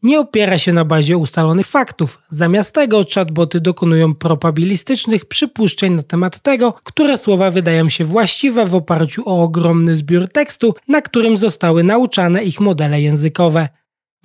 nie 0.02 0.21
opiera 0.21 0.59
się 0.59 0.73
na 0.73 0.85
bazie 0.85 1.16
ustalonych 1.16 1.66
faktów. 1.66 2.18
Zamiast 2.30 2.75
tego 2.75 3.04
chatboty 3.14 3.61
dokonują 3.61 4.14
probabilistycznych 4.14 5.25
przypuszczeń 5.25 5.92
na 5.92 6.02
temat 6.02 6.40
tego, 6.40 6.73
które 6.73 7.18
słowa 7.18 7.50
wydają 7.50 7.88
się 7.88 8.04
właściwe 8.04 8.66
w 8.66 8.75
oparciu 8.75 9.23
o 9.28 9.42
ogromny 9.42 9.94
zbiór 9.94 10.28
tekstu, 10.28 10.75
na 10.88 11.02
którym 11.02 11.37
zostały 11.37 11.85
nauczane 11.85 12.44
ich 12.44 12.61
modele 12.61 13.00
językowe. 13.00 13.68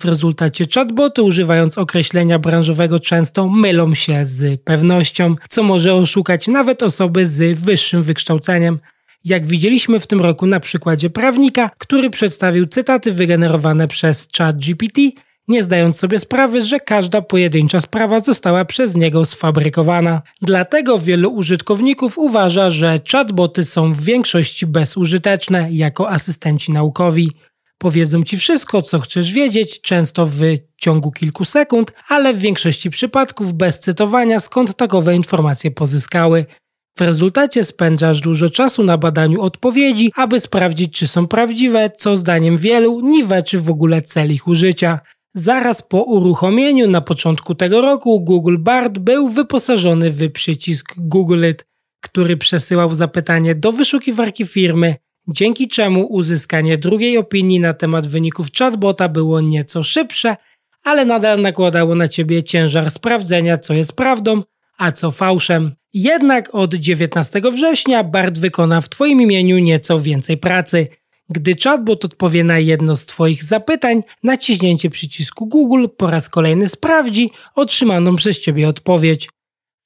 W 0.00 0.04
rezultacie 0.04 0.64
chatboty 0.74 1.22
używając 1.22 1.78
określenia 1.78 2.38
branżowego 2.38 3.00
często 3.00 3.48
mylą 3.48 3.94
się 3.94 4.26
z 4.26 4.60
pewnością, 4.60 5.36
co 5.48 5.62
może 5.62 5.94
oszukać 5.94 6.48
nawet 6.48 6.82
osoby 6.82 7.26
z 7.26 7.58
wyższym 7.58 8.02
wykształceniem. 8.02 8.78
Jak 9.24 9.46
widzieliśmy 9.46 10.00
w 10.00 10.06
tym 10.06 10.20
roku 10.20 10.46
na 10.46 10.60
przykładzie 10.60 11.10
prawnika, 11.10 11.70
który 11.78 12.10
przedstawił 12.10 12.66
cytaty 12.66 13.12
wygenerowane 13.12 13.88
przez 13.88 14.28
ChatGPT, 14.38 15.00
nie 15.48 15.62
zdając 15.62 15.96
sobie 15.96 16.18
sprawy, 16.18 16.64
że 16.64 16.80
każda 16.80 17.22
pojedyncza 17.22 17.80
sprawa 17.80 18.20
została 18.20 18.64
przez 18.64 18.94
niego 18.94 19.24
sfabrykowana. 19.24 20.22
Dlatego 20.42 20.98
wielu 20.98 21.30
użytkowników 21.30 22.18
uważa, 22.18 22.70
że 22.70 23.00
chatboty 23.12 23.64
są 23.64 23.92
w 23.92 24.00
większości 24.00 24.66
bezużyteczne 24.66 25.68
jako 25.70 26.10
asystenci 26.10 26.72
naukowi. 26.72 27.30
Powiedzą 27.82 28.24
ci 28.24 28.36
wszystko, 28.36 28.82
co 28.82 29.00
chcesz 29.00 29.32
wiedzieć, 29.32 29.80
często 29.80 30.26
w 30.26 30.40
ciągu 30.76 31.12
kilku 31.12 31.44
sekund, 31.44 31.92
ale 32.08 32.34
w 32.34 32.38
większości 32.38 32.90
przypadków 32.90 33.52
bez 33.52 33.78
cytowania, 33.78 34.40
skąd 34.40 34.76
takowe 34.76 35.16
informacje 35.16 35.70
pozyskały. 35.70 36.46
W 36.98 37.00
rezultacie 37.00 37.64
spędzasz 37.64 38.20
dużo 38.20 38.50
czasu 38.50 38.82
na 38.84 38.98
badaniu 38.98 39.42
odpowiedzi, 39.42 40.12
aby 40.16 40.40
sprawdzić, 40.40 40.98
czy 40.98 41.08
są 41.08 41.26
prawdziwe, 41.26 41.90
co 41.98 42.16
zdaniem 42.16 42.58
wielu 42.58 43.00
niweczy 43.00 43.58
w 43.58 43.70
ogóle 43.70 44.02
cel 44.02 44.32
ich 44.32 44.48
użycia. 44.48 45.00
Zaraz 45.34 45.82
po 45.82 46.02
uruchomieniu 46.02 46.88
na 46.88 47.00
początku 47.00 47.54
tego 47.54 47.80
roku 47.80 48.20
Google 48.20 48.58
Bard 48.58 48.98
był 48.98 49.28
wyposażony 49.28 50.10
w 50.10 50.32
przycisk 50.32 50.94
Google 50.96 51.44
It, 51.50 51.66
który 52.02 52.36
przesyłał 52.36 52.94
zapytanie 52.94 53.54
do 53.54 53.72
wyszukiwarki 53.72 54.46
firmy 54.46 54.96
dzięki 55.28 55.68
czemu 55.68 56.06
uzyskanie 56.06 56.78
drugiej 56.78 57.18
opinii 57.18 57.60
na 57.60 57.74
temat 57.74 58.06
wyników 58.06 58.46
chatbota 58.58 59.08
było 59.08 59.40
nieco 59.40 59.82
szybsze, 59.82 60.36
ale 60.82 61.04
nadal 61.04 61.42
nakładało 61.42 61.94
na 61.94 62.08
ciebie 62.08 62.42
ciężar 62.42 62.90
sprawdzenia, 62.90 63.58
co 63.58 63.74
jest 63.74 63.92
prawdą, 63.92 64.42
a 64.78 64.92
co 64.92 65.10
fałszem. 65.10 65.72
Jednak 65.94 66.54
od 66.54 66.74
19 66.74 67.40
września 67.52 68.04
Bart 68.04 68.38
wykona 68.38 68.80
w 68.80 68.88
Twoim 68.88 69.22
imieniu 69.22 69.58
nieco 69.58 69.98
więcej 69.98 70.36
pracy. 70.36 70.88
Gdy 71.28 71.54
chatbot 71.64 72.04
odpowie 72.04 72.44
na 72.44 72.58
jedno 72.58 72.96
z 72.96 73.06
Twoich 73.06 73.44
zapytań, 73.44 74.02
naciśnięcie 74.22 74.90
przycisku 74.90 75.46
Google 75.46 75.86
po 75.96 76.10
raz 76.10 76.28
kolejny 76.28 76.68
sprawdzi 76.68 77.30
otrzymaną 77.54 78.16
przez 78.16 78.40
Ciebie 78.40 78.68
odpowiedź. 78.68 79.28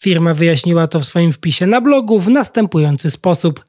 Firma 0.02 0.34
wyjaśniła 0.34 0.86
to 0.86 1.00
w 1.00 1.04
swoim 1.04 1.32
wpisie 1.32 1.66
na 1.66 1.80
blogu 1.80 2.18
w 2.18 2.28
następujący 2.28 3.10
sposób. 3.10 3.64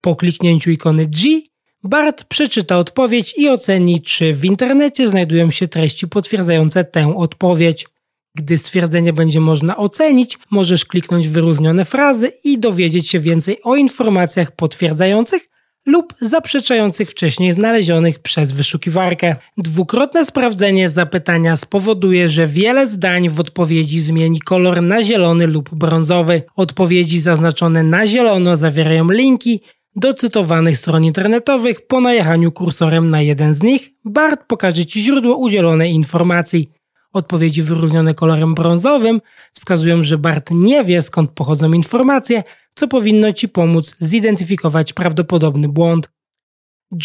Po 0.00 0.16
kliknięciu 0.16 0.70
ikony 0.70 1.06
G, 1.06 1.40
Bart 1.84 2.24
przeczyta 2.24 2.78
odpowiedź 2.78 3.34
i 3.38 3.48
oceni, 3.48 4.00
czy 4.00 4.34
w 4.34 4.44
internecie 4.44 5.08
znajdują 5.08 5.50
się 5.50 5.68
treści 5.68 6.08
potwierdzające 6.08 6.84
tę 6.84 7.16
odpowiedź. 7.16 7.86
Gdy 8.34 8.58
stwierdzenie 8.58 9.12
będzie 9.12 9.40
można 9.40 9.76
ocenić, 9.76 10.38
możesz 10.50 10.84
kliknąć 10.84 11.28
wyróżnione 11.28 11.84
frazy 11.84 12.32
i 12.44 12.58
dowiedzieć 12.58 13.10
się 13.10 13.20
więcej 13.20 13.62
o 13.62 13.76
informacjach 13.76 14.50
potwierdzających 14.50 15.48
lub 15.86 16.14
zaprzeczających 16.20 17.10
wcześniej 17.10 17.52
znalezionych 17.52 18.18
przez 18.18 18.52
wyszukiwarkę. 18.52 19.36
Dwukrotne 19.56 20.24
sprawdzenie 20.24 20.90
zapytania 20.90 21.56
spowoduje, 21.56 22.28
że 22.28 22.46
wiele 22.46 22.88
zdań 22.88 23.28
w 23.28 23.40
odpowiedzi 23.40 24.00
zmieni 24.00 24.40
kolor 24.40 24.82
na 24.82 25.02
zielony 25.02 25.46
lub 25.46 25.74
brązowy. 25.74 26.42
Odpowiedzi 26.56 27.20
zaznaczone 27.20 27.82
na 27.82 28.06
zielono 28.06 28.56
zawierają 28.56 29.10
linki 29.10 29.60
do 29.96 30.14
cytowanych 30.14 30.78
stron 30.78 31.04
internetowych 31.04 31.86
po 31.86 32.00
najechaniu 32.00 32.52
kursorem 32.52 33.10
na 33.10 33.22
jeden 33.22 33.54
z 33.54 33.62
nich, 33.62 33.90
BART 34.04 34.40
pokaże 34.46 34.86
Ci 34.86 35.02
źródło 35.02 35.36
udzielonej 35.36 35.92
informacji. 35.92 36.70
Odpowiedzi 37.12 37.62
wyróżnione 37.62 38.14
kolorem 38.14 38.54
brązowym 38.54 39.20
wskazują, 39.52 40.02
że 40.02 40.18
BART 40.18 40.50
nie 40.50 40.84
wie 40.84 41.02
skąd 41.02 41.30
pochodzą 41.30 41.72
informacje, 41.72 42.42
co 42.74 42.88
powinno 42.88 43.32
Ci 43.32 43.48
pomóc 43.48 43.96
zidentyfikować 43.98 44.92
prawdopodobny 44.92 45.68
błąd. 45.68 46.10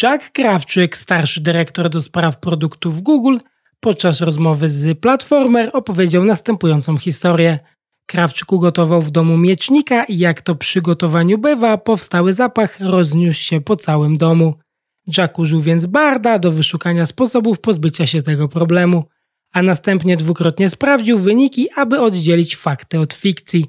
Jack 0.03 0.31
Krawczyk, 0.31 0.98
starszy 0.98 1.41
dyrektor 1.41 1.89
do 1.89 2.01
spraw 2.01 2.39
produktów 2.39 3.01
Google, 3.01 3.38
podczas 3.79 4.21
rozmowy 4.21 4.69
z 4.69 5.00
Platformer 5.00 5.69
opowiedział 5.74 6.24
następującą 6.24 6.98
historię. 6.98 7.60
Krawczyk 8.05 8.51
ugotował 8.51 9.01
w 9.01 9.12
domu 9.12 9.38
miecznika 9.38 10.03
i 10.03 10.17
jak 10.17 10.41
to 10.41 10.55
przy 10.55 10.81
gotowaniu 10.81 11.38
bywa, 11.38 11.77
powstały 11.77 12.34
zapach 12.34 12.79
rozniósł 12.79 13.41
się 13.41 13.62
po 13.62 13.75
całym 13.75 14.17
domu. 14.17 14.55
Jack 15.17 15.39
użył 15.39 15.62
więc 15.62 15.86
Barda 15.86 16.39
do 16.39 16.51
wyszukania 16.51 17.05
sposobów 17.05 17.60
pozbycia 17.60 18.08
się 18.08 18.22
tego 18.22 18.48
problemu, 18.48 19.03
a 19.53 19.62
następnie 19.62 20.17
dwukrotnie 20.17 20.70
sprawdził 20.70 21.17
wyniki, 21.17 21.67
aby 21.75 22.01
oddzielić 22.01 22.55
fakty 22.55 23.00
od 23.00 23.13
fikcji. 23.13 23.65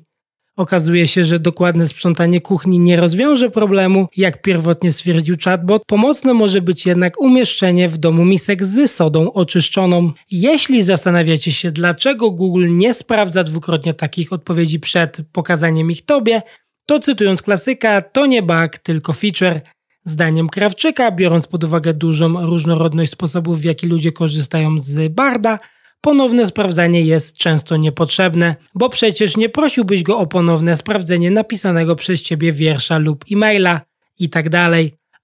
Okazuje 0.56 1.08
się, 1.08 1.24
że 1.24 1.38
dokładne 1.38 1.88
sprzątanie 1.88 2.40
kuchni 2.40 2.78
nie 2.78 2.96
rozwiąże 2.96 3.50
problemu, 3.50 4.08
jak 4.16 4.42
pierwotnie 4.42 4.92
stwierdził 4.92 5.36
chatbot. 5.44 5.82
Pomocne 5.86 6.34
może 6.34 6.62
być 6.62 6.86
jednak 6.86 7.20
umieszczenie 7.20 7.88
w 7.88 7.98
domu 7.98 8.24
misek 8.24 8.64
z 8.64 8.90
sodą 8.90 9.32
oczyszczoną. 9.32 10.12
Jeśli 10.30 10.82
zastanawiacie 10.82 11.52
się, 11.52 11.70
dlaczego 11.70 12.30
Google 12.30 12.66
nie 12.70 12.94
sprawdza 12.94 13.44
dwukrotnie 13.44 13.94
takich 13.94 14.32
odpowiedzi 14.32 14.80
przed 14.80 15.18
pokazaniem 15.32 15.90
ich 15.90 16.04
tobie, 16.04 16.42
To 16.86 16.98
cytując 16.98 17.42
klasyka, 17.42 18.00
to 18.00 18.26
nie 18.26 18.42
bug, 18.42 18.78
tylko 18.82 19.12
feature. 19.12 19.60
Zdaniem 20.04 20.48
Krawczyka, 20.48 21.10
biorąc 21.10 21.46
pod 21.46 21.64
uwagę 21.64 21.94
dużą 21.94 22.46
różnorodność 22.46 23.12
sposobów, 23.12 23.60
w 23.60 23.64
jaki 23.64 23.86
ludzie 23.86 24.12
korzystają 24.12 24.78
z 24.78 25.12
Barda, 25.12 25.58
ponowne 26.02 26.46
sprawdzanie 26.46 27.02
jest 27.02 27.36
często 27.36 27.76
niepotrzebne, 27.76 28.56
bo 28.74 28.88
przecież 28.88 29.36
nie 29.36 29.48
prosiłbyś 29.48 30.02
go 30.02 30.18
o 30.18 30.26
ponowne 30.26 30.76
sprawdzenie 30.76 31.30
napisanego 31.30 31.96
przez 31.96 32.22
ciebie 32.22 32.52
wiersza 32.52 32.98
lub 32.98 33.24
e-maila 33.32 33.80
i 34.18 34.28
tak. 34.28 34.46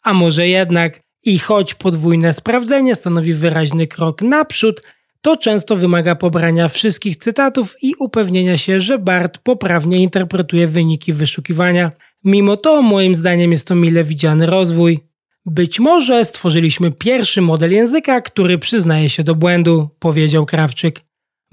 A 0.02 0.12
może 0.14 0.48
jednak, 0.48 1.02
i 1.24 1.38
choć 1.38 1.74
podwójne 1.74 2.34
sprawdzenie 2.34 2.94
stanowi 2.94 3.34
wyraźny 3.34 3.86
krok 3.86 4.22
naprzód, 4.22 4.82
to 5.20 5.36
często 5.36 5.76
wymaga 5.76 6.14
pobrania 6.14 6.68
wszystkich 6.68 7.16
cytatów 7.16 7.76
i 7.82 7.94
upewnienia 7.98 8.56
się, 8.56 8.80
że 8.80 8.98
Bart 8.98 9.38
poprawnie 9.38 9.98
interpretuje 9.98 10.68
wyniki 10.68 11.12
wyszukiwania. 11.12 11.92
Mimo 12.24 12.56
to, 12.56 12.82
moim 12.82 13.14
zdaniem, 13.14 13.52
jest 13.52 13.66
to 13.66 13.74
mile 13.74 14.04
widziany 14.04 14.46
rozwój. 14.46 15.00
Być 15.46 15.80
może 15.80 16.24
stworzyliśmy 16.24 16.90
pierwszy 16.90 17.40
model 17.40 17.72
języka, 17.72 18.20
który 18.20 18.58
przyznaje 18.58 19.10
się 19.10 19.24
do 19.24 19.34
błędu, 19.34 19.88
powiedział 19.98 20.46
Krawczyk. 20.46 21.00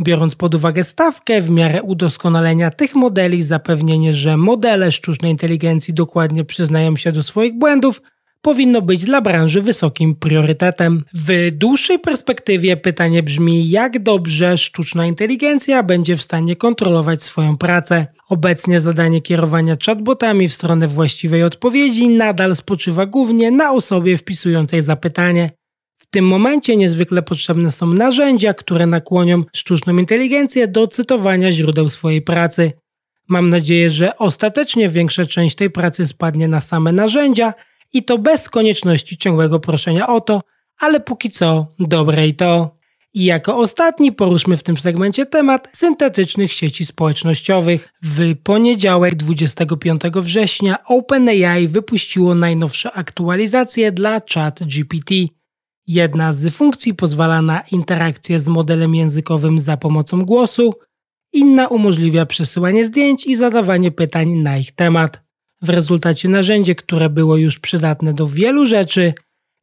Biorąc 0.02 0.36
pod 0.36 0.56
uwagę 0.56 0.84
stawkę 0.84 1.42
w 1.42 1.50
miarę 1.50 1.84
udoskonalenia 1.84 2.72
tych 2.72 2.96
modeli, 2.96 3.44
zapewnienie, 3.44 4.14
że 4.14 4.38
modele 4.38 4.92
sztucznej 4.92 5.32
inteligencji 5.32 5.94
dokładnie 5.94 6.46
przyznają 6.46 6.96
się 6.98 7.12
do 7.12 7.24
swoich 7.24 7.58
błędów, 7.58 8.02
powinno 8.46 8.82
być 8.82 9.06
dla 9.06 9.22
branży 9.22 9.62
wysokim 9.62 10.16
priorytetem. 10.16 11.04
W 11.14 11.52
dłuższej 11.52 12.00
perspektywie 12.00 12.78
pytanie 12.78 13.24
brzmi, 13.24 13.70
jak 13.70 14.04
dobrze 14.04 14.58
sztuczna 14.58 15.06
inteligencja 15.06 15.84
będzie 15.84 16.16
w 16.18 16.22
stanie 16.22 16.56
kontrolować 16.56 17.24
swoją 17.24 17.58
pracę. 17.58 18.08
Obecnie 18.30 18.82
zadanie 18.82 19.22
kierowania 19.22 19.76
chatbotami 19.86 20.48
w 20.48 20.54
stronę 20.54 20.88
właściwej 20.88 21.44
odpowiedzi 21.44 22.08
nadal 22.08 22.56
spoczywa 22.56 23.06
głównie 23.06 23.52
na 23.52 23.72
osobie 23.72 24.18
wpisującej 24.18 24.82
zapytanie. 24.82 25.52
W 25.98 26.06
tym 26.06 26.28
momencie 26.28 26.78
niezwykle 26.78 27.22
potrzebne 27.22 27.72
są 27.72 27.88
narzędzia, 27.88 28.54
które 28.54 28.88
nakłonią 28.88 29.44
sztuczną 29.56 29.98
inteligencję 29.98 30.68
do 30.68 30.88
cytowania 30.88 31.52
źródeł 31.52 31.90
swojej 31.90 32.22
pracy. 32.22 32.72
Mam 33.30 33.50
nadzieję, 33.50 33.90
że 33.90 34.18
ostatecznie 34.18 34.90
większa 34.90 35.26
część 35.26 35.56
tej 35.56 35.70
pracy 35.70 36.08
spadnie 36.08 36.48
na 36.48 36.62
same 36.62 36.92
narzędzia, 36.92 37.54
i 37.94 38.04
to 38.04 38.18
bez 38.18 38.50
konieczności 38.50 39.18
ciągłego 39.18 39.60
proszenia 39.60 40.08
o 40.08 40.22
to, 40.22 40.42
ale 40.80 41.00
póki 41.00 41.30
co 41.30 41.68
dobre 41.80 42.28
i 42.28 42.36
to. 42.36 42.76
I 43.14 43.26
jako 43.26 43.58
ostatni 43.58 44.12
poruszmy 44.12 44.58
w 44.58 44.64
tym 44.64 44.78
segmencie 44.78 45.26
temat 45.26 45.70
syntetycznych 45.74 46.54
sieci 46.54 46.86
społecznościowych. 46.86 47.90
W 48.04 48.36
poniedziałek 48.44 49.16
25 49.16 50.02
września 50.16 50.84
OpenAI 50.84 51.68
wypuściło 51.68 52.36
najnowsze 52.36 52.92
aktualizacje 52.92 53.92
dla 53.92 54.22
ChatGPT. 54.34 55.14
Jedna 55.88 56.34
z 56.34 56.54
funkcji 56.54 56.94
pozwala 56.94 57.42
na 57.42 57.62
interakcję 57.72 58.40
z 58.40 58.48
modelem 58.48 58.96
językowym 58.96 59.60
za 59.60 59.78
pomocą 59.78 60.26
głosu, 60.26 60.74
inna 61.34 61.68
umożliwia 61.68 62.26
przesyłanie 62.26 62.86
zdjęć 62.86 63.26
i 63.26 63.36
zadawanie 63.36 63.92
pytań 63.92 64.30
na 64.30 64.58
ich 64.58 64.72
temat. 64.72 65.25
W 65.66 65.70
rezultacie 65.70 66.30
narzędzie, 66.30 66.76
które 66.76 67.10
było 67.10 67.38
już 67.38 67.60
przydatne 67.60 68.14
do 68.14 68.28
wielu 68.28 68.66
rzeczy, 68.66 69.14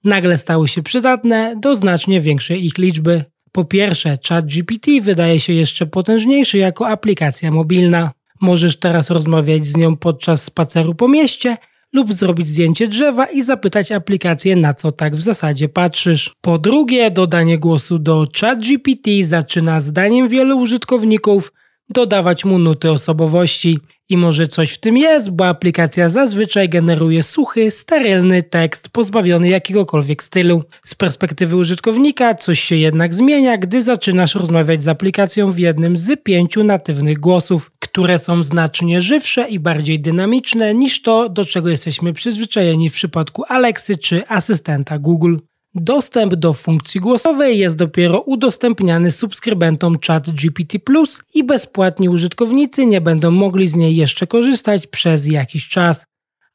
nagle 0.04 0.38
stało 0.38 0.66
się 0.66 0.82
przydatne 0.82 1.54
do 1.61 1.76
znacznie 1.76 2.21
większej 2.21 2.66
ich 2.66 2.78
liczby. 2.78 3.25
Po 3.52 3.64
pierwsze, 3.64 4.18
ChatGPT 4.28 4.87
wydaje 5.02 5.40
się 5.40 5.52
jeszcze 5.52 5.87
potężniejszy 5.87 6.59
jako 6.59 6.88
aplikacja 6.88 7.50
mobilna. 7.50 8.11
Możesz 8.40 8.76
teraz 8.78 9.11
rozmawiać 9.11 9.66
z 9.66 9.76
nią 9.76 9.97
podczas 9.97 10.44
spaceru 10.44 10.94
po 10.94 11.09
mieście 11.09 11.56
lub 11.92 12.14
zrobić 12.14 12.47
zdjęcie 12.47 12.88
drzewa 12.88 13.26
i 13.26 13.42
zapytać 13.42 13.92
aplikację 13.92 14.56
na 14.56 14.75
co 14.75 14.92
tak 14.92 15.16
w 15.16 15.21
zasadzie 15.21 15.68
patrzysz. 15.68 16.35
Po 16.40 16.59
drugie, 16.59 17.11
dodanie 17.11 17.59
głosu 17.59 17.99
do 17.99 18.26
ChatGPT 18.40 19.11
zaczyna 19.25 19.80
zdaniem 19.80 20.28
wielu 20.28 20.59
użytkowników 20.59 21.52
dodawać 21.88 22.44
mu 22.44 22.59
nuty 22.59 22.90
osobowości. 22.90 23.78
I 24.12 24.16
może 24.16 24.47
coś 24.47 24.73
w 24.73 24.78
tym 24.78 24.97
jest, 24.97 25.31
bo 25.31 25.47
aplikacja 25.47 26.09
zazwyczaj 26.09 26.69
generuje 26.69 27.23
suchy, 27.23 27.71
sterylny 27.71 28.42
tekst 28.42 28.88
pozbawiony 28.88 29.49
jakiegokolwiek 29.49 30.23
stylu. 30.23 30.62
Z 30.85 30.95
perspektywy 30.95 31.57
użytkownika 31.57 32.35
coś 32.35 32.61
się 32.61 32.76
jednak 32.76 33.14
zmienia, 33.14 33.59
gdy 33.59 33.83
zaczynasz 33.83 34.35
rozmawiać 34.35 34.83
z 34.83 34.88
aplikacją 34.88 35.50
w 35.50 35.59
jednym 35.59 35.97
z 35.97 36.23
pięciu 36.23 36.64
natywnych 36.64 37.19
głosów, 37.19 37.71
które 37.78 38.19
są 38.19 38.42
znacznie 38.42 39.00
żywsze 39.00 39.49
i 39.49 39.59
bardziej 39.59 40.00
dynamiczne 40.00 40.75
niż 40.75 41.02
to, 41.02 41.28
do 41.28 41.45
czego 41.45 41.69
jesteśmy 41.69 42.13
przyzwyczajeni 42.13 42.91
w 42.91 42.95
przypadku 42.95 43.43
Alexy 43.49 43.97
czy 43.97 44.28
asystenta 44.28 44.99
Google. 44.99 45.37
Dostęp 45.75 46.35
do 46.35 46.52
funkcji 46.52 47.00
głosowej 47.00 47.58
jest 47.58 47.76
dopiero 47.76 48.21
udostępniany 48.21 49.13
subskrybentom 49.13 49.99
ChatGPT 50.06 50.78
Plus 50.78 51.21
i 51.35 51.45
bezpłatni 51.45 52.08
użytkownicy 52.08 52.87
nie 52.87 53.00
będą 53.00 53.30
mogli 53.30 53.69
z 53.69 53.75
niej 53.75 53.97
jeszcze 53.97 54.26
korzystać 54.26 54.87
przez 54.87 55.26
jakiś 55.26 55.69
czas. 55.69 56.06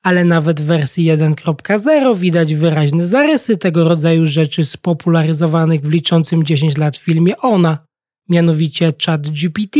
Ale 0.03 0.25
nawet 0.25 0.61
w 0.61 0.65
wersji 0.65 1.05
1.0 1.05 2.17
widać 2.17 2.55
wyraźne 2.55 3.07
zarysy 3.07 3.57
tego 3.57 3.83
rodzaju 3.83 4.25
rzeczy 4.25 4.65
spopularyzowanych 4.65 5.81
w 5.81 5.91
liczącym 5.91 6.43
10 6.43 6.77
lat 6.77 6.97
filmie 6.97 7.37
Ona. 7.37 7.77
Mianowicie 8.29 8.93
ChatGPT 9.05 9.79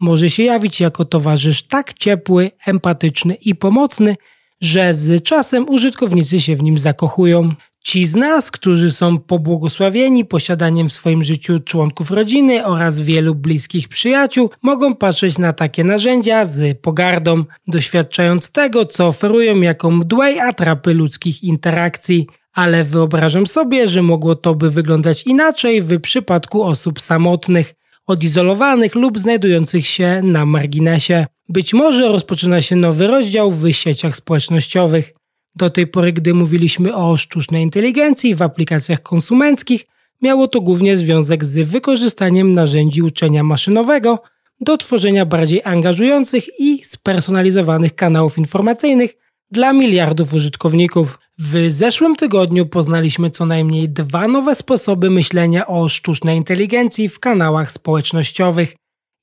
może 0.00 0.30
się 0.30 0.42
jawić 0.42 0.80
jako 0.80 1.04
towarzysz 1.04 1.62
tak 1.62 1.94
ciepły, 1.94 2.50
empatyczny 2.66 3.34
i 3.34 3.54
pomocny, 3.54 4.16
że 4.60 4.94
z 4.94 5.22
czasem 5.22 5.68
użytkownicy 5.68 6.40
się 6.40 6.56
w 6.56 6.62
nim 6.62 6.78
zakochują. 6.78 7.54
Ci 7.84 8.06
z 8.06 8.14
nas, 8.14 8.50
którzy 8.50 8.92
są 8.92 9.18
pobłogosławieni 9.18 10.24
posiadaniem 10.24 10.88
w 10.88 10.92
swoim 10.92 11.24
życiu 11.24 11.58
członków 11.58 12.10
rodziny 12.10 12.66
oraz 12.66 13.00
wielu 13.00 13.34
bliskich 13.34 13.88
przyjaciół, 13.88 14.50
mogą 14.62 14.94
patrzeć 14.94 15.38
na 15.38 15.52
takie 15.52 15.84
narzędzia 15.84 16.44
z 16.44 16.80
pogardą, 16.80 17.44
doświadczając 17.68 18.52
tego, 18.52 18.84
co 18.84 19.06
oferują 19.06 19.60
jako 19.60 19.90
mdłej 19.90 20.40
atrapy 20.40 20.94
ludzkich 20.94 21.44
interakcji. 21.44 22.26
Ale 22.54 22.84
wyobrażam 22.84 23.46
sobie, 23.46 23.88
że 23.88 24.02
mogło 24.02 24.34
to 24.34 24.54
by 24.54 24.70
wyglądać 24.70 25.26
inaczej 25.26 25.82
w 25.82 26.00
przypadku 26.00 26.62
osób 26.62 27.00
samotnych, 27.00 27.74
odizolowanych 28.06 28.94
lub 28.94 29.18
znajdujących 29.18 29.86
się 29.86 30.20
na 30.24 30.46
marginesie. 30.46 31.26
Być 31.48 31.74
może 31.74 32.08
rozpoczyna 32.08 32.60
się 32.60 32.76
nowy 32.76 33.06
rozdział 33.06 33.50
w 33.50 33.72
sieciach 33.72 34.16
społecznościowych. 34.16 35.17
Do 35.58 35.70
tej 35.70 35.86
pory, 35.86 36.12
gdy 36.12 36.34
mówiliśmy 36.34 36.94
o 36.94 37.16
sztucznej 37.16 37.62
inteligencji 37.62 38.34
w 38.34 38.42
aplikacjach 38.42 39.02
konsumenckich, 39.02 39.86
miało 40.22 40.48
to 40.48 40.60
głównie 40.60 40.96
związek 40.96 41.44
z 41.44 41.68
wykorzystaniem 41.70 42.54
narzędzi 42.54 43.02
uczenia 43.02 43.42
maszynowego 43.42 44.22
do 44.60 44.76
tworzenia 44.76 45.26
bardziej 45.26 45.62
angażujących 45.64 46.60
i 46.60 46.84
spersonalizowanych 46.84 47.94
kanałów 47.94 48.38
informacyjnych 48.38 49.14
dla 49.50 49.72
miliardów 49.72 50.34
użytkowników. 50.34 51.18
W 51.38 51.70
zeszłym 51.70 52.16
tygodniu 52.16 52.66
poznaliśmy 52.66 53.30
co 53.30 53.46
najmniej 53.46 53.88
dwa 53.88 54.28
nowe 54.28 54.54
sposoby 54.54 55.10
myślenia 55.10 55.66
o 55.66 55.88
sztucznej 55.88 56.36
inteligencji 56.36 57.08
w 57.08 57.18
kanałach 57.18 57.72
społecznościowych. 57.72 58.76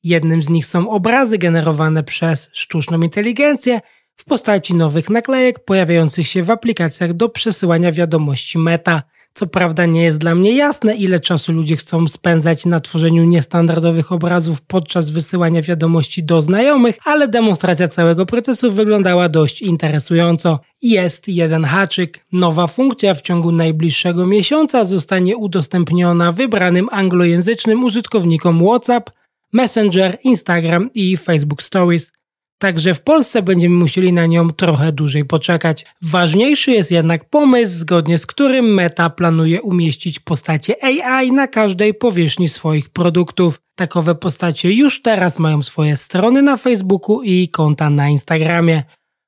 Jednym 0.04 0.42
z 0.42 0.50
nich 0.50 0.66
są 0.66 0.90
obrazy 0.90 1.38
generowane 1.38 2.04
przez 2.04 2.50
sztuczną 2.54 3.02
inteligencję 3.02 3.82
w 4.16 4.26
postaci 4.26 4.74
nowych 4.76 5.10
naklejek 5.10 5.66
pojawiających 5.66 6.28
się 6.28 6.44
w 6.44 6.52
aplikacjach 6.52 7.14
do 7.14 7.30
przesyłania 7.30 7.92
wiadomości 7.92 8.58
Meta. 8.58 9.04
Co 9.34 9.48
prawda 9.48 9.86
nie 9.86 10.04
jest 10.04 10.18
dla 10.18 10.36
mnie 10.36 10.56
jasne, 10.56 10.96
ile 10.96 11.20
czasu 11.20 11.54
ludzie 11.54 11.78
chcą 11.78 12.08
spędzać 12.08 12.66
na 12.66 12.80
tworzeniu 12.80 13.24
niestandardowych 13.24 14.12
obrazów 14.12 14.62
podczas 14.62 15.10
wysyłania 15.10 15.62
wiadomości 15.62 16.24
do 16.24 16.42
znajomych, 16.42 16.98
ale 17.06 17.28
demonstracja 17.28 17.88
całego 17.88 18.26
procesu 18.26 18.72
wyglądała 18.72 19.30
dość 19.30 19.62
interesująco. 19.62 20.60
Jest 20.82 21.28
jeden 21.28 21.64
haczyk. 21.64 22.26
Nowa 22.32 22.68
funkcja 22.68 23.14
w 23.14 23.22
ciągu 23.22 23.52
najbliższego 23.52 24.28
miesiąca 24.28 24.86
zostanie 24.86 25.38
udostępniona 25.38 26.32
wybranym 26.32 26.88
anglojęzycznym 26.92 27.84
użytkownikom 27.84 28.66
WhatsApp, 28.66 29.10
Messenger, 29.54 30.18
Instagram 30.24 30.90
i 30.94 31.18
Facebook 31.18 31.64
Stories. 31.64 32.12
Także 32.58 32.94
w 32.94 33.02
Polsce 33.02 33.42
będziemy 33.42 33.76
musieli 33.76 34.14
na 34.14 34.26
nią 34.26 34.50
trochę 34.50 34.92
dłużej 34.92 35.26
poczekać. 35.26 35.86
Ważniejszy 36.02 36.72
jest 36.72 36.92
jednak 36.92 37.30
pomysł, 37.30 37.78
zgodnie 37.78 38.18
z 38.18 38.26
którym 38.26 38.74
Meta 38.74 39.10
planuje 39.10 39.62
umieścić 39.62 40.20
postacie 40.20 40.84
AI 40.84 41.32
na 41.32 41.48
każdej 41.48 41.94
powierzchni 41.94 42.50
swoich 42.50 42.90
produktów. 42.90 43.62
Takowe 43.76 44.16
postacie 44.16 44.72
już 44.72 45.02
teraz 45.02 45.40
mają 45.40 45.64
swoje 45.64 45.98
strony 45.98 46.42
na 46.42 46.58
Facebooku 46.58 47.22
i 47.24 47.48
konta 47.48 47.90
na 47.90 48.10
Instagramie. 48.10 48.84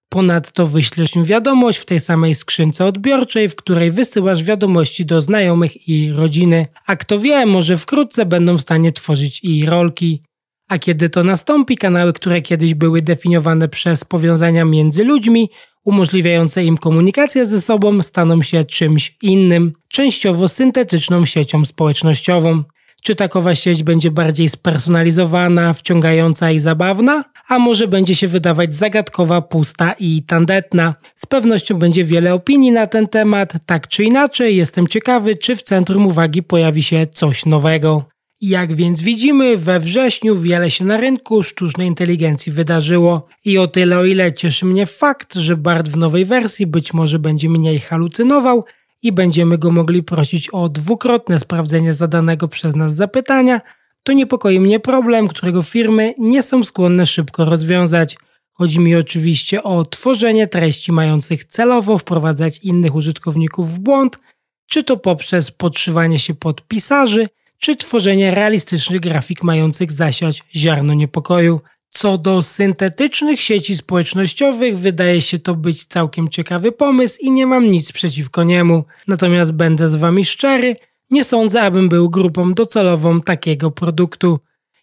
Ponadto 0.09 0.65
wyślesz 0.65 1.15
im 1.15 1.23
wiadomość 1.23 1.79
w 1.79 1.85
tej 1.85 1.99
samej 1.99 2.35
skrzynce 2.35 2.85
odbiorczej, 2.85 3.49
w 3.49 3.55
której 3.55 3.91
wysyłasz 3.91 4.43
wiadomości 4.43 5.05
do 5.05 5.21
znajomych 5.21 5.87
i 5.89 6.11
rodziny. 6.11 6.67
A 6.85 6.95
kto 6.95 7.19
wie, 7.19 7.45
może 7.45 7.77
wkrótce 7.77 8.25
będą 8.25 8.57
w 8.57 8.61
stanie 8.61 8.91
tworzyć 8.91 9.43
i 9.43 9.65
rolki. 9.65 10.23
A 10.67 10.79
kiedy 10.79 11.09
to 11.09 11.23
nastąpi, 11.23 11.77
kanały, 11.77 12.13
które 12.13 12.41
kiedyś 12.41 12.73
były 12.73 13.01
definiowane 13.01 13.67
przez 13.67 14.03
powiązania 14.03 14.65
między 14.65 15.03
ludźmi, 15.03 15.49
umożliwiające 15.83 16.63
im 16.63 16.77
komunikację 16.77 17.45
ze 17.45 17.61
sobą, 17.61 18.03
staną 18.03 18.43
się 18.43 18.63
czymś 18.63 19.17
innym, 19.21 19.73
częściowo 19.87 20.47
syntetyczną 20.47 21.25
siecią 21.25 21.65
społecznościową. 21.65 22.63
Czy 23.03 23.15
takowa 23.15 23.55
sieć 23.55 23.83
będzie 23.83 24.11
bardziej 24.11 24.49
spersonalizowana, 24.49 25.73
wciągająca 25.73 26.51
i 26.51 26.59
zabawna? 26.59 27.23
A 27.47 27.59
może 27.59 27.87
będzie 27.87 28.15
się 28.15 28.27
wydawać 28.27 28.75
zagadkowa, 28.75 29.41
pusta 29.41 29.93
i 29.99 30.23
tandetna? 30.23 30.95
Z 31.15 31.25
pewnością 31.25 31.75
będzie 31.75 32.03
wiele 32.03 32.33
opinii 32.33 32.71
na 32.71 32.87
ten 32.87 33.07
temat, 33.07 33.53
tak 33.65 33.87
czy 33.87 34.03
inaczej 34.03 34.55
jestem 34.55 34.87
ciekawy, 34.87 35.35
czy 35.35 35.55
w 35.55 35.63
centrum 35.63 36.07
uwagi 36.07 36.43
pojawi 36.43 36.83
się 36.83 37.07
coś 37.11 37.45
nowego. 37.45 38.16
Jak 38.41 38.75
więc 38.75 39.01
widzimy, 39.01 39.57
we 39.57 39.79
wrześniu 39.79 40.35
wiele 40.35 40.71
się 40.71 40.85
na 40.85 40.97
rynku 40.97 41.43
sztucznej 41.43 41.87
inteligencji 41.87 42.51
wydarzyło 42.51 43.27
i 43.45 43.57
o 43.57 43.67
tyle 43.67 43.97
o 43.97 44.05
ile 44.05 44.33
cieszy 44.33 44.65
mnie 44.65 44.85
fakt, 44.85 45.35
że 45.35 45.57
BART 45.57 45.89
w 45.89 45.97
nowej 45.97 46.25
wersji 46.25 46.67
być 46.67 46.93
może 46.93 47.19
będzie 47.19 47.49
mniej 47.49 47.79
halucynował 47.79 48.65
i 49.01 49.11
będziemy 49.11 49.57
go 49.57 49.71
mogli 49.71 50.03
prosić 50.03 50.49
o 50.49 50.69
dwukrotne 50.69 51.39
sprawdzenie 51.39 51.93
zadanego 51.93 52.47
przez 52.47 52.75
nas 52.75 52.95
zapytania, 52.95 53.61
to 54.03 54.13
niepokoi 54.13 54.59
mnie 54.59 54.79
problem, 54.79 55.27
którego 55.27 55.63
firmy 55.63 56.13
nie 56.17 56.43
są 56.43 56.63
skłonne 56.63 57.05
szybko 57.05 57.45
rozwiązać. 57.45 58.17
Chodzi 58.53 58.79
mi 58.79 58.95
oczywiście 58.95 59.63
o 59.63 59.83
tworzenie 59.83 60.47
treści 60.47 60.91
mających 60.91 61.45
celowo 61.45 61.97
wprowadzać 61.97 62.59
innych 62.59 62.95
użytkowników 62.95 63.73
w 63.73 63.79
błąd, 63.79 64.19
czy 64.67 64.83
to 64.83 64.97
poprzez 64.97 65.51
podszywanie 65.51 66.19
się 66.19 66.33
pod 66.33 66.67
pisarzy, 66.67 67.27
czy 67.59 67.75
tworzenie 67.75 68.35
realistycznych 68.35 68.99
grafik 68.99 69.43
mających 69.43 69.91
zasiać 69.91 70.43
ziarno 70.55 70.93
niepokoju. 70.93 71.61
Co 71.89 72.17
do 72.17 72.43
syntetycznych 72.43 73.41
sieci 73.41 73.77
społecznościowych, 73.77 74.79
wydaje 74.79 75.21
się 75.21 75.39
to 75.39 75.55
być 75.55 75.85
całkiem 75.85 76.29
ciekawy 76.29 76.71
pomysł 76.71 77.17
i 77.21 77.31
nie 77.31 77.47
mam 77.47 77.67
nic 77.71 77.91
przeciwko 77.91 78.43
niemu. 78.43 78.83
Natomiast 79.07 79.51
będę 79.51 79.89
z 79.89 79.95
wami 79.95 80.25
szczery, 80.25 80.75
nie 81.09 81.23
sądzę, 81.23 81.61
abym 81.61 81.89
był 81.89 82.09
grupą 82.09 82.51
docelową 82.51 83.21
takiego 83.21 83.71
produktu. 83.71 84.39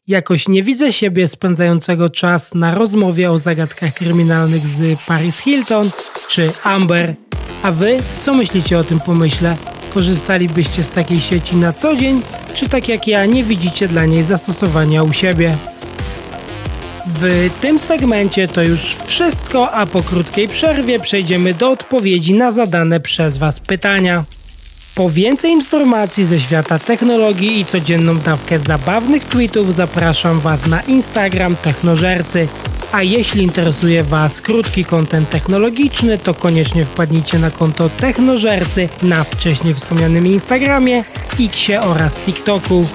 Jakoś 0.07 0.49
nie 0.49 0.63
widzę 0.63 0.93
siebie 0.93 1.29
spędzającego 1.29 2.09
czas 2.09 2.55
na 2.55 2.75
rozmowie 2.75 3.31
o 3.31 3.39
zagadkach 3.39 3.95
kryminalnych 3.95 4.61
z 4.61 5.01
Paris 5.07 5.39
Hilton 5.39 5.91
czy 6.29 6.51
Amber. 6.65 7.15
A 7.63 7.71
wy 7.73 7.97
co 8.19 8.35
myślicie 8.35 8.79
o 8.79 8.85
tym 8.85 9.01
pomyśle? 9.01 9.57
Korzystalibyście 9.95 10.83
z 10.83 10.91
takiej 10.91 11.21
sieci 11.21 11.57
na 11.57 11.73
co 11.73 11.97
dzień, 11.97 12.23
czy 12.55 12.69
tak 12.69 12.89
jak 12.89 13.09
ja 13.09 13.27
nie 13.27 13.45
widzicie 13.45 13.89
dla 13.89 14.07
niej 14.07 14.23
zastosowania 14.23 15.03
u 15.03 15.13
siebie? 15.13 15.57
W 17.07 17.51
tym 17.61 17.79
segmencie 17.79 18.49
to 18.49 18.63
już 18.63 18.97
wszystko, 19.07 19.71
a 19.71 19.87
po 19.87 20.03
krótkiej 20.03 20.49
przerwie 20.49 21.01
przejdziemy 21.01 21.55
do 21.55 21.71
odpowiedzi 21.71 22.35
na 22.35 22.53
zadane 22.53 23.01
przez 23.01 23.39
Was 23.39 23.61
pytania. 23.61 24.25
Po 24.95 25.11
więcej 25.11 25.51
informacji 25.51 26.25
ze 26.25 26.41
świata 26.41 26.79
technologii 26.79 27.61
i 27.61 27.65
codzienną 27.65 28.19
dawkę 28.19 28.59
zabawnych 28.59 29.25
tweetów 29.25 29.75
zapraszam 29.75 30.41
Was 30.41 30.67
na 30.67 30.81
Instagram 30.81 31.57
Technożercy. 31.57 32.49
A 32.93 33.03
jeśli 33.03 33.43
interesuje 33.43 34.05
Was 34.05 34.41
krótki 34.41 34.85
kontent 34.85 35.31
technologiczny, 35.31 36.19
to 36.19 36.35
koniecznie 36.35 36.85
wpadnijcie 36.85 37.39
na 37.39 37.51
konto 37.51 37.89
Technożercy 37.89 38.89
na 39.03 39.25
wcześniej 39.25 39.75
wspomnianym 39.75 40.27
Instagramie, 40.27 41.05
Xie 41.41 41.81
oraz 41.81 42.15
TikToku. 42.15 42.87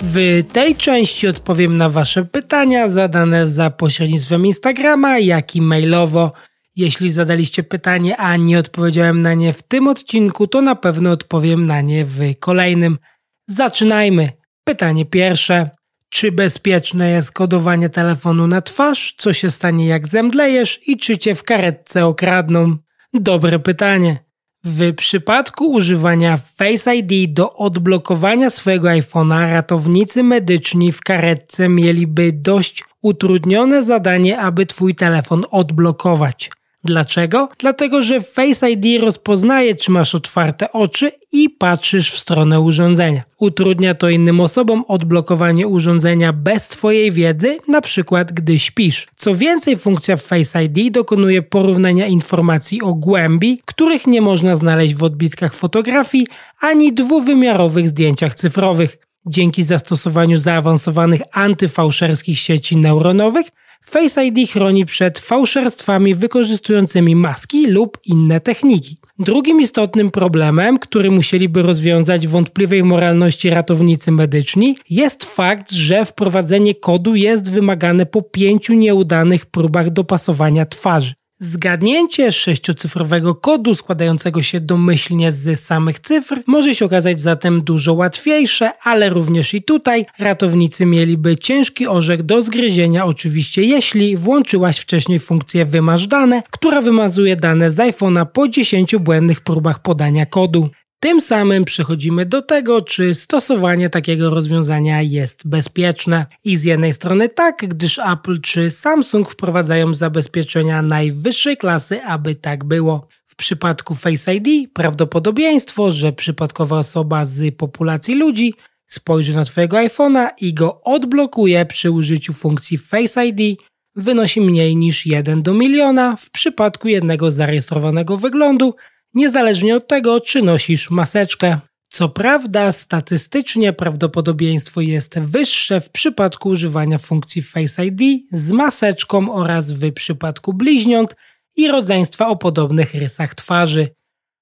W 0.00 0.42
tej 0.52 0.76
części 0.76 1.28
odpowiem 1.28 1.76
na 1.76 1.88
Wasze 1.88 2.24
pytania 2.24 2.88
zadane 2.88 3.46
za 3.46 3.70
pośrednictwem 3.70 4.46
Instagrama, 4.46 5.18
jak 5.18 5.56
i 5.56 5.60
mailowo. 5.60 6.32
Jeśli 6.76 7.10
zadaliście 7.10 7.62
pytanie, 7.62 8.16
a 8.16 8.36
nie 8.36 8.58
odpowiedziałem 8.58 9.22
na 9.22 9.34
nie 9.34 9.52
w 9.52 9.62
tym 9.62 9.88
odcinku, 9.88 10.46
to 10.46 10.62
na 10.62 10.74
pewno 10.74 11.10
odpowiem 11.10 11.66
na 11.66 11.80
nie 11.80 12.04
w 12.04 12.18
kolejnym. 12.38 12.98
Zaczynajmy. 13.46 14.32
Pytanie 14.64 15.06
pierwsze. 15.06 15.70
Czy 16.08 16.32
bezpieczne 16.32 17.10
jest 17.10 17.30
kodowanie 17.30 17.88
telefonu 17.88 18.46
na 18.46 18.60
twarz? 18.60 19.14
Co 19.18 19.32
się 19.32 19.50
stanie 19.50 19.86
jak 19.86 20.08
zemdlejesz 20.08 20.88
i 20.88 20.96
czy 20.96 21.18
cię 21.18 21.34
w 21.34 21.42
karetce 21.42 22.06
okradną? 22.06 22.76
Dobre 23.14 23.58
pytanie. 23.58 24.18
W 24.64 24.94
przypadku 24.94 25.72
używania 25.72 26.38
Face 26.56 26.96
ID 26.96 27.32
do 27.32 27.52
odblokowania 27.52 28.50
swojego 28.50 28.88
iPhone'a 28.88 29.52
ratownicy 29.52 30.22
medyczni 30.22 30.92
w 30.92 31.00
karetce 31.00 31.68
mieliby 31.68 32.32
dość 32.32 32.84
utrudnione 33.02 33.84
zadanie, 33.84 34.38
aby 34.38 34.66
twój 34.66 34.94
telefon 34.94 35.44
odblokować. 35.50 36.50
Dlaczego? 36.84 37.48
Dlatego, 37.58 38.02
że 38.02 38.20
Face 38.20 38.70
ID 38.70 39.02
rozpoznaje, 39.02 39.74
czy 39.74 39.90
masz 39.90 40.14
otwarte 40.14 40.72
oczy 40.72 41.12
i 41.32 41.50
patrzysz 41.50 42.12
w 42.12 42.18
stronę 42.18 42.60
urządzenia. 42.60 43.22
Utrudnia 43.38 43.94
to 43.94 44.08
innym 44.08 44.40
osobom 44.40 44.84
odblokowanie 44.88 45.66
urządzenia 45.66 46.32
bez 46.32 46.68
Twojej 46.68 47.12
wiedzy, 47.12 47.58
na 47.68 47.80
przykład 47.80 48.32
gdy 48.32 48.58
śpisz. 48.58 49.06
Co 49.16 49.34
więcej, 49.34 49.76
funkcja 49.76 50.16
Face 50.16 50.64
ID 50.64 50.92
dokonuje 50.92 51.42
porównania 51.42 52.06
informacji 52.06 52.82
o 52.82 52.94
głębi, 52.94 53.60
których 53.64 54.06
nie 54.06 54.20
można 54.20 54.56
znaleźć 54.56 54.94
w 54.94 55.02
odbitkach 55.02 55.54
fotografii 55.54 56.26
ani 56.60 56.92
dwuwymiarowych 56.92 57.88
zdjęciach 57.88 58.34
cyfrowych. 58.34 58.98
Dzięki 59.26 59.64
zastosowaniu 59.64 60.38
zaawansowanych 60.38 61.20
antyfałszerskich 61.32 62.38
sieci 62.38 62.76
neuronowych 62.76 63.46
Face 63.84 64.24
ID 64.24 64.50
chroni 64.50 64.84
przed 64.84 65.18
fałszerstwami 65.18 66.14
wykorzystującymi 66.14 67.16
maski 67.16 67.66
lub 67.66 67.98
inne 68.04 68.40
techniki. 68.40 68.96
Drugim 69.18 69.60
istotnym 69.60 70.10
problemem, 70.10 70.78
który 70.78 71.10
musieliby 71.10 71.62
rozwiązać 71.62 72.28
wątpliwej 72.28 72.82
moralności 72.82 73.50
ratownicy 73.50 74.12
medyczni, 74.12 74.76
jest 74.90 75.24
fakt, 75.24 75.72
że 75.72 76.04
wprowadzenie 76.04 76.74
kodu 76.74 77.14
jest 77.14 77.50
wymagane 77.50 78.06
po 78.06 78.22
pięciu 78.22 78.74
nieudanych 78.74 79.46
próbach 79.46 79.90
dopasowania 79.90 80.66
twarzy. 80.66 81.14
Zgadnięcie 81.44 82.32
sześciocyfrowego 82.32 83.34
kodu 83.34 83.74
składającego 83.74 84.42
się 84.42 84.60
domyślnie 84.60 85.32
z 85.32 85.60
samych 85.60 86.00
cyfr 86.00 86.42
może 86.46 86.74
się 86.74 86.84
okazać 86.84 87.20
zatem 87.20 87.60
dużo 87.60 87.94
łatwiejsze, 87.94 88.70
ale 88.82 89.08
również 89.08 89.54
i 89.54 89.62
tutaj 89.62 90.06
ratownicy 90.18 90.86
mieliby 90.86 91.36
ciężki 91.36 91.86
orzech 91.86 92.22
do 92.22 92.42
zgryzienia, 92.42 93.04
oczywiście 93.04 93.62
jeśli 93.62 94.16
włączyłaś 94.16 94.78
wcześniej 94.78 95.18
funkcję 95.18 95.64
wymasz 95.64 96.06
dane, 96.06 96.42
która 96.50 96.80
wymazuje 96.80 97.36
dane 97.36 97.70
z 97.70 97.76
iPhone'a 97.76 98.26
po 98.26 98.48
10 98.48 98.96
błędnych 98.96 99.40
próbach 99.40 99.82
podania 99.82 100.26
kodu. 100.26 100.68
Tym 101.02 101.20
samym 101.20 101.64
przechodzimy 101.64 102.26
do 102.26 102.42
tego, 102.42 102.82
czy 102.82 103.14
stosowanie 103.14 103.90
takiego 103.90 104.30
rozwiązania 104.30 105.02
jest 105.02 105.48
bezpieczne. 105.48 106.26
I 106.44 106.56
z 106.56 106.64
jednej 106.64 106.92
strony 106.92 107.28
tak, 107.28 107.56
gdyż 107.68 107.98
Apple 107.98 108.40
czy 108.40 108.70
Samsung 108.70 109.30
wprowadzają 109.30 109.94
zabezpieczenia 109.94 110.82
najwyższej 110.82 111.56
klasy, 111.56 112.02
aby 112.02 112.34
tak 112.34 112.64
było. 112.64 113.08
W 113.26 113.36
przypadku 113.36 113.94
Face 113.94 114.34
ID 114.34 114.72
prawdopodobieństwo, 114.72 115.90
że 115.90 116.12
przypadkowa 116.12 116.78
osoba 116.78 117.24
z 117.24 117.54
populacji 117.56 118.14
ludzi 118.14 118.54
spojrzy 118.86 119.34
na 119.34 119.44
Twojego 119.44 119.76
iPhone'a 119.76 120.28
i 120.40 120.54
go 120.54 120.80
odblokuje 120.82 121.66
przy 121.66 121.90
użyciu 121.90 122.32
funkcji 122.32 122.78
Face 122.78 123.26
ID 123.26 123.60
wynosi 123.96 124.40
mniej 124.40 124.76
niż 124.76 125.06
1 125.06 125.42
do 125.42 125.54
miliona 125.54 126.16
w 126.16 126.30
przypadku 126.30 126.88
jednego 126.88 127.30
zarejestrowanego 127.30 128.16
wyglądu 128.16 128.74
niezależnie 129.14 129.76
od 129.76 129.88
tego, 129.88 130.20
czy 130.20 130.42
nosisz 130.42 130.90
maseczkę. 130.90 131.60
Co 131.88 132.08
prawda, 132.08 132.72
statystycznie 132.72 133.72
prawdopodobieństwo 133.72 134.80
jest 134.80 135.18
wyższe 135.18 135.80
w 135.80 135.90
przypadku 135.90 136.48
używania 136.48 136.98
funkcji 136.98 137.42
Face 137.42 137.86
ID 137.86 138.00
z 138.32 138.50
maseczką 138.50 139.34
oraz 139.34 139.72
w 139.72 139.92
przypadku 139.92 140.52
bliźniąt 140.52 141.14
i 141.56 141.68
rodzeństwa 141.68 142.28
o 142.28 142.36
podobnych 142.36 142.94
rysach 142.94 143.34
twarzy, 143.34 143.88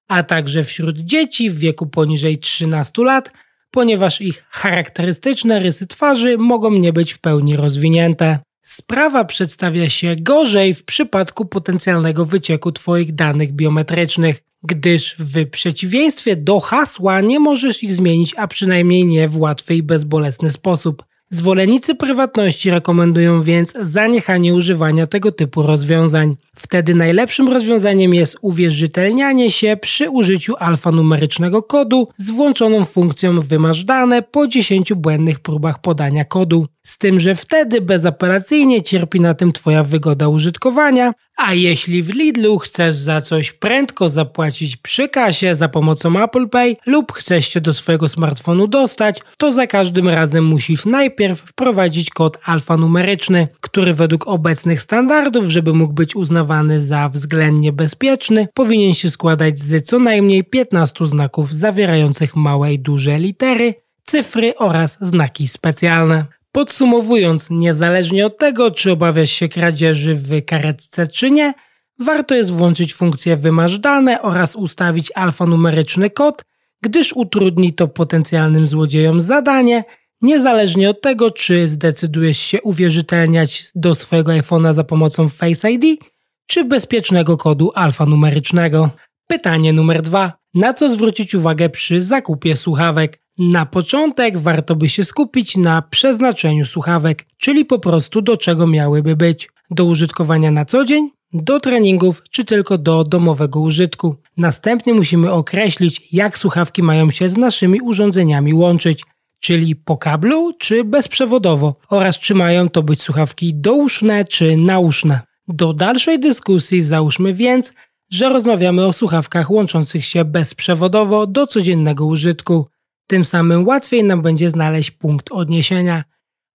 a 0.07 0.23
także 0.23 0.63
wśród 0.63 0.97
dzieci 0.97 1.49
w 1.49 1.57
wieku 1.57 1.87
poniżej 1.87 2.39
13 2.39 3.03
lat, 3.03 3.31
ponieważ 3.71 4.21
ich 4.21 4.45
charakterystyczne 4.49 5.59
rysy 5.59 5.87
twarzy 5.87 6.37
mogą 6.37 6.71
nie 6.71 6.93
być 6.93 7.13
w 7.13 7.19
pełni 7.19 7.55
rozwinięte. 7.55 8.39
Sprawa 8.63 9.25
przedstawia 9.25 9.89
się 9.89 10.15
gorzej 10.19 10.73
w 10.73 10.83
przypadku 10.83 11.45
potencjalnego 11.45 12.25
wycieku 12.25 12.71
Twoich 12.71 13.15
danych 13.15 13.53
biometrycznych 13.53 14.50
gdyż 14.63 15.15
w 15.19 15.49
przeciwieństwie 15.49 16.35
do 16.35 16.59
hasła 16.59 17.21
nie 17.21 17.39
możesz 17.39 17.83
ich 17.83 17.93
zmienić, 17.93 18.33
a 18.37 18.47
przynajmniej 18.47 19.05
nie 19.05 19.27
w 19.27 19.37
łatwy 19.37 19.75
i 19.75 19.83
bezbolesny 19.83 20.51
sposób. 20.51 21.03
Zwolennicy 21.33 21.95
prywatności 21.95 22.71
rekomendują 22.71 23.41
więc 23.41 23.73
zaniechanie 23.81 24.53
używania 24.53 25.07
tego 25.07 25.31
typu 25.31 25.61
rozwiązań. 25.61 26.37
Wtedy 26.55 26.95
najlepszym 26.95 27.47
rozwiązaniem 27.47 28.13
jest 28.13 28.37
uwierzytelnianie 28.41 29.51
się 29.51 29.77
przy 29.81 30.09
użyciu 30.09 30.55
alfanumerycznego 30.59 31.63
kodu 31.63 32.07
z 32.17 32.31
włączoną 32.31 32.85
funkcją 32.85 33.39
wymasz 33.39 33.83
dane 33.83 34.21
po 34.21 34.47
10 34.47 34.93
błędnych 34.93 35.39
próbach 35.39 35.81
podania 35.81 36.25
kodu. 36.25 36.67
Z 36.83 36.97
tym, 36.97 37.19
że 37.19 37.35
wtedy 37.35 37.81
bezapelacyjnie 37.81 38.81
cierpi 38.81 39.19
na 39.19 39.33
tym 39.33 39.51
Twoja 39.51 39.83
wygoda 39.83 40.27
użytkowania, 40.27 41.13
a 41.45 41.53
jeśli 41.53 42.03
w 42.03 42.15
Lidlu 42.15 42.59
chcesz 42.59 42.95
za 42.95 43.21
coś 43.21 43.51
prędko 43.51 44.09
zapłacić 44.09 44.77
przy 44.77 45.09
kasie 45.09 45.55
za 45.55 45.69
pomocą 45.69 46.23
Apple 46.23 46.49
Pay 46.49 46.75
lub 46.85 47.11
chcesz 47.11 47.47
się 47.47 47.61
do 47.61 47.73
swojego 47.73 48.09
smartfonu 48.09 48.67
dostać, 48.67 49.19
to 49.37 49.51
za 49.51 49.67
każdym 49.67 50.09
razem 50.09 50.45
musisz 50.45 50.85
najpierw 50.85 51.39
wprowadzić 51.39 52.09
kod 52.09 52.37
alfanumeryczny, 52.45 53.47
który 53.61 53.93
według 53.93 54.27
obecnych 54.27 54.81
standardów, 54.81 55.45
żeby 55.45 55.73
mógł 55.73 55.93
być 55.93 56.15
uznawany 56.15 56.83
za 56.83 57.09
względnie 57.09 57.71
bezpieczny, 57.71 58.47
powinien 58.53 58.93
się 58.93 59.09
składać 59.09 59.59
z 59.59 59.87
co 59.87 59.99
najmniej 59.99 60.43
15 60.43 61.05
znaków 61.05 61.53
zawierających 61.53 62.35
małe 62.35 62.73
i 62.73 62.79
duże 62.79 63.19
litery, 63.19 63.73
cyfry 64.03 64.53
oraz 64.57 64.97
znaki 65.01 65.47
specjalne. 65.47 66.40
Podsumowując, 66.51 67.49
niezależnie 67.49 68.25
od 68.25 68.37
tego, 68.37 68.71
czy 68.71 68.91
obawiasz 68.91 69.31
się 69.31 69.49
kradzieży 69.49 70.15
w 70.15 70.45
karetce 70.45 71.07
czy 71.07 71.31
nie, 71.31 71.53
warto 71.99 72.35
jest 72.35 72.51
włączyć 72.51 72.93
funkcję 72.93 73.37
wymasz 73.37 73.79
dane 73.79 74.21
oraz 74.21 74.55
ustawić 74.55 75.11
alfanumeryczny 75.15 76.09
kod, 76.09 76.41
gdyż 76.81 77.13
utrudni 77.13 77.73
to 77.73 77.87
potencjalnym 77.87 78.67
złodziejom 78.67 79.21
zadanie, 79.21 79.83
niezależnie 80.21 80.89
od 80.89 81.01
tego, 81.01 81.31
czy 81.31 81.67
zdecydujesz 81.67 82.39
się 82.39 82.61
uwierzytelniać 82.61 83.65
do 83.75 83.95
swojego 83.95 84.31
iPhone'a 84.31 84.73
za 84.73 84.83
pomocą 84.83 85.27
Face 85.27 85.71
ID, 85.71 86.01
czy 86.47 86.63
bezpiecznego 86.63 87.37
kodu 87.37 87.71
alfanumerycznego. 87.75 88.89
Pytanie 89.27 89.73
numer 89.73 90.01
dwa. 90.01 90.33
Na 90.53 90.73
co 90.73 90.89
zwrócić 90.89 91.35
uwagę 91.35 91.69
przy 91.69 92.01
zakupie 92.01 92.55
słuchawek? 92.55 93.20
Na 93.43 93.65
początek 93.65 94.37
warto 94.37 94.75
by 94.75 94.89
się 94.89 95.05
skupić 95.05 95.57
na 95.57 95.81
przeznaczeniu 95.81 96.65
słuchawek, 96.65 97.25
czyli 97.37 97.65
po 97.65 97.79
prostu 97.79 98.21
do 98.21 98.37
czego 98.37 98.67
miałyby 98.67 99.15
być. 99.15 99.49
Do 99.71 99.85
użytkowania 99.85 100.51
na 100.51 100.65
co 100.65 100.85
dzień, 100.85 101.09
do 101.33 101.59
treningów 101.59 102.23
czy 102.31 102.43
tylko 102.43 102.77
do 102.77 103.03
domowego 103.03 103.59
użytku. 103.59 104.15
Następnie 104.37 104.93
musimy 104.93 105.31
określić, 105.31 106.13
jak 106.13 106.37
słuchawki 106.37 106.83
mają 106.83 107.11
się 107.11 107.29
z 107.29 107.37
naszymi 107.37 107.81
urządzeniami 107.81 108.53
łączyć, 108.53 109.03
czyli 109.39 109.75
po 109.75 109.97
kablu 109.97 110.53
czy 110.59 110.83
bezprzewodowo 110.83 111.75
oraz 111.89 112.19
czy 112.19 112.33
mają 112.33 112.69
to 112.69 112.83
być 112.83 113.01
słuchawki 113.01 113.53
douszne 113.55 114.25
czy 114.25 114.57
nauszne. 114.57 115.19
Do 115.47 115.73
dalszej 115.73 116.19
dyskusji 116.19 116.81
załóżmy 116.81 117.33
więc, 117.33 117.73
że 118.11 118.29
rozmawiamy 118.29 118.85
o 118.85 118.93
słuchawkach 118.93 119.51
łączących 119.51 120.05
się 120.05 120.25
bezprzewodowo 120.25 121.27
do 121.27 121.47
codziennego 121.47 122.05
użytku. 122.05 122.67
Tym 123.11 123.25
samym 123.25 123.67
łatwiej 123.67 124.03
nam 124.03 124.21
będzie 124.21 124.49
znaleźć 124.49 124.91
punkt 124.91 125.31
odniesienia. 125.31 126.03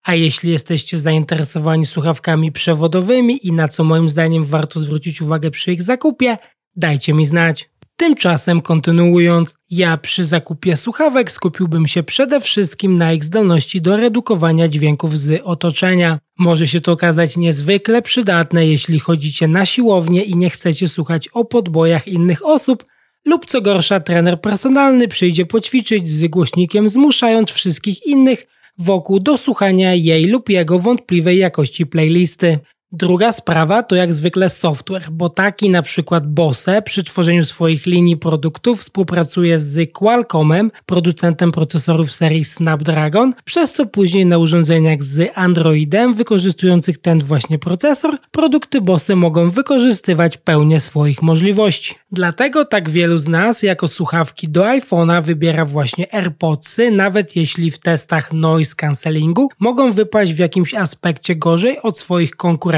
A 0.04 0.14
jeśli 0.14 0.50
jesteście 0.50 0.98
zainteresowani 0.98 1.86
słuchawkami 1.86 2.52
przewodowymi 2.52 3.46
i 3.46 3.52
na 3.52 3.68
co 3.68 3.84
moim 3.84 4.08
zdaniem 4.08 4.44
warto 4.44 4.80
zwrócić 4.80 5.22
uwagę 5.22 5.50
przy 5.50 5.72
ich 5.72 5.82
zakupie, 5.82 6.38
dajcie 6.76 7.14
mi 7.14 7.26
znać. 7.26 7.70
Tymczasem 7.96 8.60
kontynuując, 8.60 9.54
ja 9.70 9.96
przy 9.96 10.24
zakupie 10.24 10.76
słuchawek 10.76 11.32
skupiłbym 11.32 11.86
się 11.86 12.02
przede 12.02 12.40
wszystkim 12.40 12.98
na 12.98 13.12
ich 13.12 13.24
zdolności 13.24 13.80
do 13.80 13.96
redukowania 13.96 14.68
dźwięków 14.68 15.18
z 15.18 15.42
otoczenia. 15.44 16.18
Może 16.38 16.66
się 16.66 16.80
to 16.80 16.92
okazać 16.92 17.36
niezwykle 17.36 18.02
przydatne, 18.02 18.66
jeśli 18.66 19.00
chodzicie 19.00 19.48
na 19.48 19.66
siłownię 19.66 20.22
i 20.22 20.36
nie 20.36 20.50
chcecie 20.50 20.88
słuchać 20.88 21.28
o 21.28 21.44
podbojach 21.44 22.08
innych 22.08 22.46
osób, 22.46 22.84
lub 23.26 23.46
co 23.46 23.60
gorsza 23.60 24.00
trener 24.00 24.40
personalny 24.40 25.08
przyjdzie 25.08 25.46
poćwiczyć 25.46 26.08
z 26.08 26.26
głośnikiem 26.26 26.88
zmuszając 26.88 27.50
wszystkich 27.50 28.06
innych 28.06 28.46
wokół 28.78 29.20
do 29.20 29.38
słuchania 29.38 29.94
jej 29.94 30.24
lub 30.24 30.48
jego 30.48 30.78
wątpliwej 30.78 31.38
jakości 31.38 31.86
playlisty. 31.86 32.58
Druga 32.92 33.32
sprawa 33.32 33.82
to 33.82 33.96
jak 33.96 34.14
zwykle 34.14 34.50
software, 34.50 35.10
bo 35.12 35.28
taki 35.28 35.70
na 35.70 35.82
przykład 35.82 36.26
Bose 36.26 36.82
przy 36.82 37.04
tworzeniu 37.04 37.44
swoich 37.44 37.86
linii 37.86 38.16
produktów 38.16 38.80
współpracuje 38.80 39.58
z 39.58 39.92
Qualcommem, 39.92 40.70
producentem 40.86 41.52
procesorów 41.52 42.12
serii 42.12 42.44
Snapdragon, 42.44 43.34
przez 43.44 43.72
co 43.72 43.86
później 43.86 44.26
na 44.26 44.38
urządzeniach 44.38 45.02
z 45.02 45.30
Androidem 45.34 46.14
wykorzystujących 46.14 46.98
ten 46.98 47.18
właśnie 47.18 47.58
procesor, 47.58 48.18
produkty 48.30 48.80
Bose 48.80 49.16
mogą 49.16 49.50
wykorzystywać 49.50 50.36
pełnię 50.36 50.80
swoich 50.80 51.22
możliwości. 51.22 51.94
Dlatego 52.12 52.64
tak 52.64 52.90
wielu 52.90 53.18
z 53.18 53.28
nas 53.28 53.62
jako 53.62 53.88
słuchawki 53.88 54.48
do 54.48 54.62
iPhone'a 54.62 55.22
wybiera 55.22 55.64
właśnie 55.64 56.14
AirPodsy, 56.14 56.90
nawet 56.90 57.36
jeśli 57.36 57.70
w 57.70 57.78
testach 57.78 58.32
noise 58.32 58.74
cancellingu 58.74 59.48
mogą 59.58 59.92
wypaść 59.92 60.32
w 60.32 60.38
jakimś 60.38 60.74
aspekcie 60.74 61.36
gorzej 61.36 61.78
od 61.82 61.98
swoich 61.98 62.30
konkurentów 62.30 62.75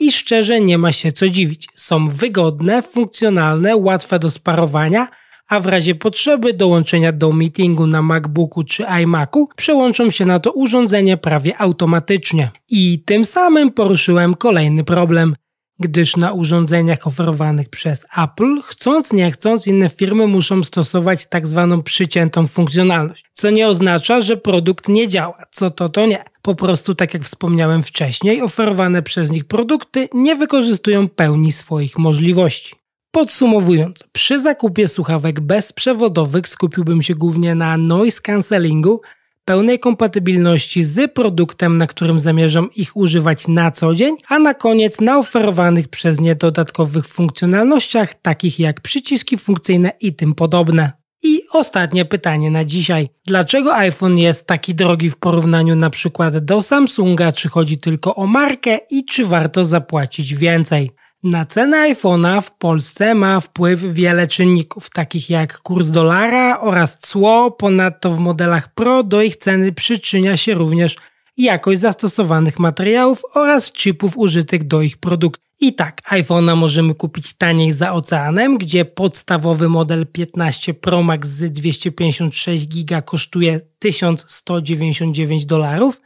i 0.00 0.12
szczerze 0.12 0.60
nie 0.60 0.78
ma 0.78 0.92
się 0.92 1.12
co 1.12 1.28
dziwić. 1.28 1.68
Są 1.74 2.08
wygodne, 2.08 2.82
funkcjonalne, 2.82 3.76
łatwe 3.76 4.18
do 4.18 4.30
sparowania, 4.30 5.08
a 5.48 5.60
w 5.60 5.66
razie 5.66 5.94
potrzeby 5.94 6.54
dołączenia 6.54 7.12
do 7.12 7.32
meetingu 7.32 7.86
na 7.86 8.02
MacBooku 8.02 8.64
czy 8.64 8.84
iMacu 9.02 9.48
przełączą 9.56 10.10
się 10.10 10.26
na 10.26 10.40
to 10.40 10.52
urządzenie 10.52 11.16
prawie 11.16 11.58
automatycznie. 11.58 12.50
I 12.70 13.02
tym 13.06 13.24
samym 13.24 13.70
poruszyłem 13.70 14.34
kolejny 14.34 14.84
problem 14.84 15.34
gdyż 15.80 16.16
na 16.16 16.32
urządzeniach 16.32 17.06
oferowanych 17.06 17.68
przez 17.68 18.06
Apple, 18.16 18.62
chcąc 18.64 19.12
nie 19.12 19.32
chcąc, 19.32 19.66
inne 19.66 19.90
firmy 19.90 20.26
muszą 20.26 20.64
stosować 20.64 21.26
tak 21.26 21.46
zwaną 21.46 21.82
przyciętą 21.82 22.46
funkcjonalność, 22.46 23.24
co 23.32 23.50
nie 23.50 23.68
oznacza, 23.68 24.20
że 24.20 24.36
produkt 24.36 24.88
nie 24.88 25.08
działa, 25.08 25.38
co 25.50 25.70
to 25.70 25.88
to 25.88 26.06
nie. 26.06 26.24
Po 26.42 26.54
prostu, 26.54 26.94
tak 26.94 27.14
jak 27.14 27.22
wspomniałem 27.22 27.82
wcześniej, 27.82 28.42
oferowane 28.42 29.02
przez 29.02 29.30
nich 29.30 29.44
produkty 29.44 30.08
nie 30.14 30.36
wykorzystują 30.36 31.08
pełni 31.08 31.52
swoich 31.52 31.98
możliwości. 31.98 32.74
Podsumowując, 33.10 34.04
przy 34.12 34.40
zakupie 34.40 34.88
słuchawek 34.88 35.40
bezprzewodowych 35.40 36.48
skupiłbym 36.48 37.02
się 37.02 37.14
głównie 37.14 37.54
na 37.54 37.76
noise 37.76 38.20
cancellingu, 38.20 39.00
pełnej 39.44 39.78
kompatybilności 39.78 40.84
z 40.84 41.12
produktem, 41.12 41.78
na 41.78 41.86
którym 41.86 42.20
zamierzam 42.20 42.68
ich 42.76 42.96
używać 42.96 43.48
na 43.48 43.70
co 43.70 43.94
dzień, 43.94 44.16
a 44.28 44.38
na 44.38 44.54
koniec 44.54 45.00
na 45.00 45.18
oferowanych 45.18 45.88
przez 45.88 46.20
nie 46.20 46.34
dodatkowych 46.34 47.06
funkcjonalnościach, 47.06 48.14
takich 48.22 48.58
jak 48.58 48.80
przyciski 48.80 49.38
funkcyjne 49.38 49.92
i 50.00 50.14
tym 50.14 50.34
podobne. 50.34 50.92
I 51.22 51.42
ostatnie 51.52 52.04
pytanie 52.04 52.50
na 52.50 52.64
dzisiaj. 52.64 53.08
Dlaczego 53.26 53.76
iPhone 53.76 54.18
jest 54.18 54.46
taki 54.46 54.74
drogi 54.74 55.10
w 55.10 55.16
porównaniu 55.16 55.76
na 55.76 55.90
przykład 55.90 56.38
do 56.38 56.62
Samsunga, 56.62 57.32
czy 57.32 57.48
chodzi 57.48 57.78
tylko 57.78 58.14
o 58.14 58.26
markę 58.26 58.78
i 58.90 59.04
czy 59.04 59.26
warto 59.26 59.64
zapłacić 59.64 60.34
więcej? 60.34 60.90
Na 61.24 61.44
cenę 61.44 61.94
iPhone'a 61.94 62.40
w 62.40 62.50
Polsce 62.50 63.14
ma 63.14 63.40
wpływ 63.40 63.80
wiele 63.80 64.26
czynników, 64.26 64.90
takich 64.90 65.30
jak 65.30 65.58
kurs 65.58 65.90
dolara 65.90 66.60
oraz 66.60 66.98
cło, 67.00 67.50
ponadto 67.50 68.10
w 68.10 68.18
modelach 68.18 68.74
Pro 68.74 69.02
do 69.02 69.22
ich 69.22 69.36
ceny 69.36 69.72
przyczynia 69.72 70.36
się 70.36 70.54
również 70.54 70.96
jakość 71.36 71.80
zastosowanych 71.80 72.58
materiałów 72.58 73.22
oraz 73.34 73.72
chipów 73.72 74.18
użytych 74.18 74.66
do 74.66 74.82
ich 74.82 74.96
produktów. 74.96 75.44
I 75.60 75.74
tak, 75.74 76.00
iPhone'a 76.10 76.56
możemy 76.56 76.94
kupić 76.94 77.34
taniej 77.34 77.72
za 77.72 77.92
oceanem, 77.92 78.58
gdzie 78.58 78.84
podstawowy 78.84 79.68
model 79.68 80.06
15 80.06 80.74
Pro 80.74 81.02
Max 81.02 81.28
z 81.28 81.52
256 81.52 82.66
GB 82.66 83.02
kosztuje 83.02 83.60
1199 83.78 85.46
dolarów, 85.46 86.00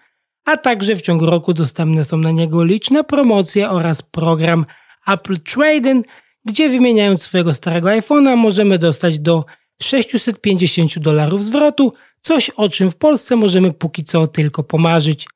a 0.44 0.56
także 0.56 0.96
w 0.96 1.02
ciągu 1.02 1.26
roku 1.26 1.54
dostępne 1.54 2.04
są 2.04 2.18
na 2.18 2.30
niego 2.30 2.64
liczne 2.64 3.04
promocje 3.04 3.70
oraz 3.70 4.02
program 4.02 4.66
Apple 5.12 5.38
Trading, 5.38 6.06
gdzie 6.44 6.68
wymieniając 6.68 7.22
swojego 7.22 7.54
starego 7.54 7.88
iPhone'a 7.88 8.36
możemy 8.36 8.78
dostać 8.78 9.18
do 9.18 9.44
650 9.82 10.98
dolarów 10.98 11.44
zwrotu, 11.44 11.92
coś 12.20 12.50
o 12.50 12.68
czym 12.68 12.90
w 12.90 12.96
Polsce 12.96 13.36
możemy 13.36 13.72
póki 13.72 14.04
co 14.04 14.26
tylko 14.26 14.62
pomarzyć. 14.62 15.26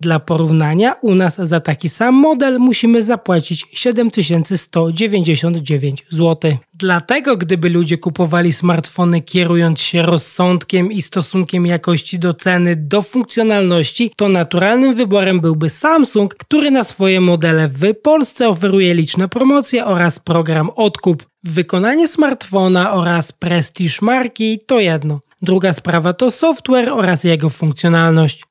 Dla 0.00 0.18
porównania 0.18 0.94
u 1.02 1.14
nas 1.14 1.36
za 1.36 1.60
taki 1.60 1.88
sam 1.88 2.14
model 2.14 2.58
musimy 2.58 3.02
zapłacić 3.02 3.66
7199 3.72 6.04
zł. 6.10 6.56
Dlatego 6.74 7.36
gdyby 7.36 7.70
ludzie 7.70 7.98
kupowali 7.98 8.52
smartfony 8.52 9.22
kierując 9.22 9.80
się 9.80 10.02
rozsądkiem 10.02 10.92
i 10.92 11.02
stosunkiem 11.02 11.66
jakości 11.66 12.18
do 12.18 12.34
ceny 12.34 12.76
do 12.76 13.02
funkcjonalności, 13.02 14.10
to 14.16 14.28
naturalnym 14.28 14.94
wyborem 14.94 15.40
byłby 15.40 15.70
Samsung, 15.70 16.34
który 16.34 16.70
na 16.70 16.84
swoje 16.84 17.20
modele 17.20 17.68
w 17.68 17.94
Polsce 18.02 18.48
oferuje 18.48 18.94
liczne 18.94 19.28
promocje 19.28 19.84
oraz 19.84 20.18
program 20.18 20.70
odkup. 20.76 21.26
Wykonanie 21.44 22.08
smartfona 22.08 22.92
oraz 22.92 23.32
prestiż 23.32 24.02
marki 24.02 24.58
to 24.66 24.80
jedno. 24.80 25.20
Druga 25.42 25.72
sprawa 25.72 26.12
to 26.12 26.30
software 26.30 26.88
oraz 26.88 27.24
jego 27.24 27.50
funkcjonalność. 27.50 28.47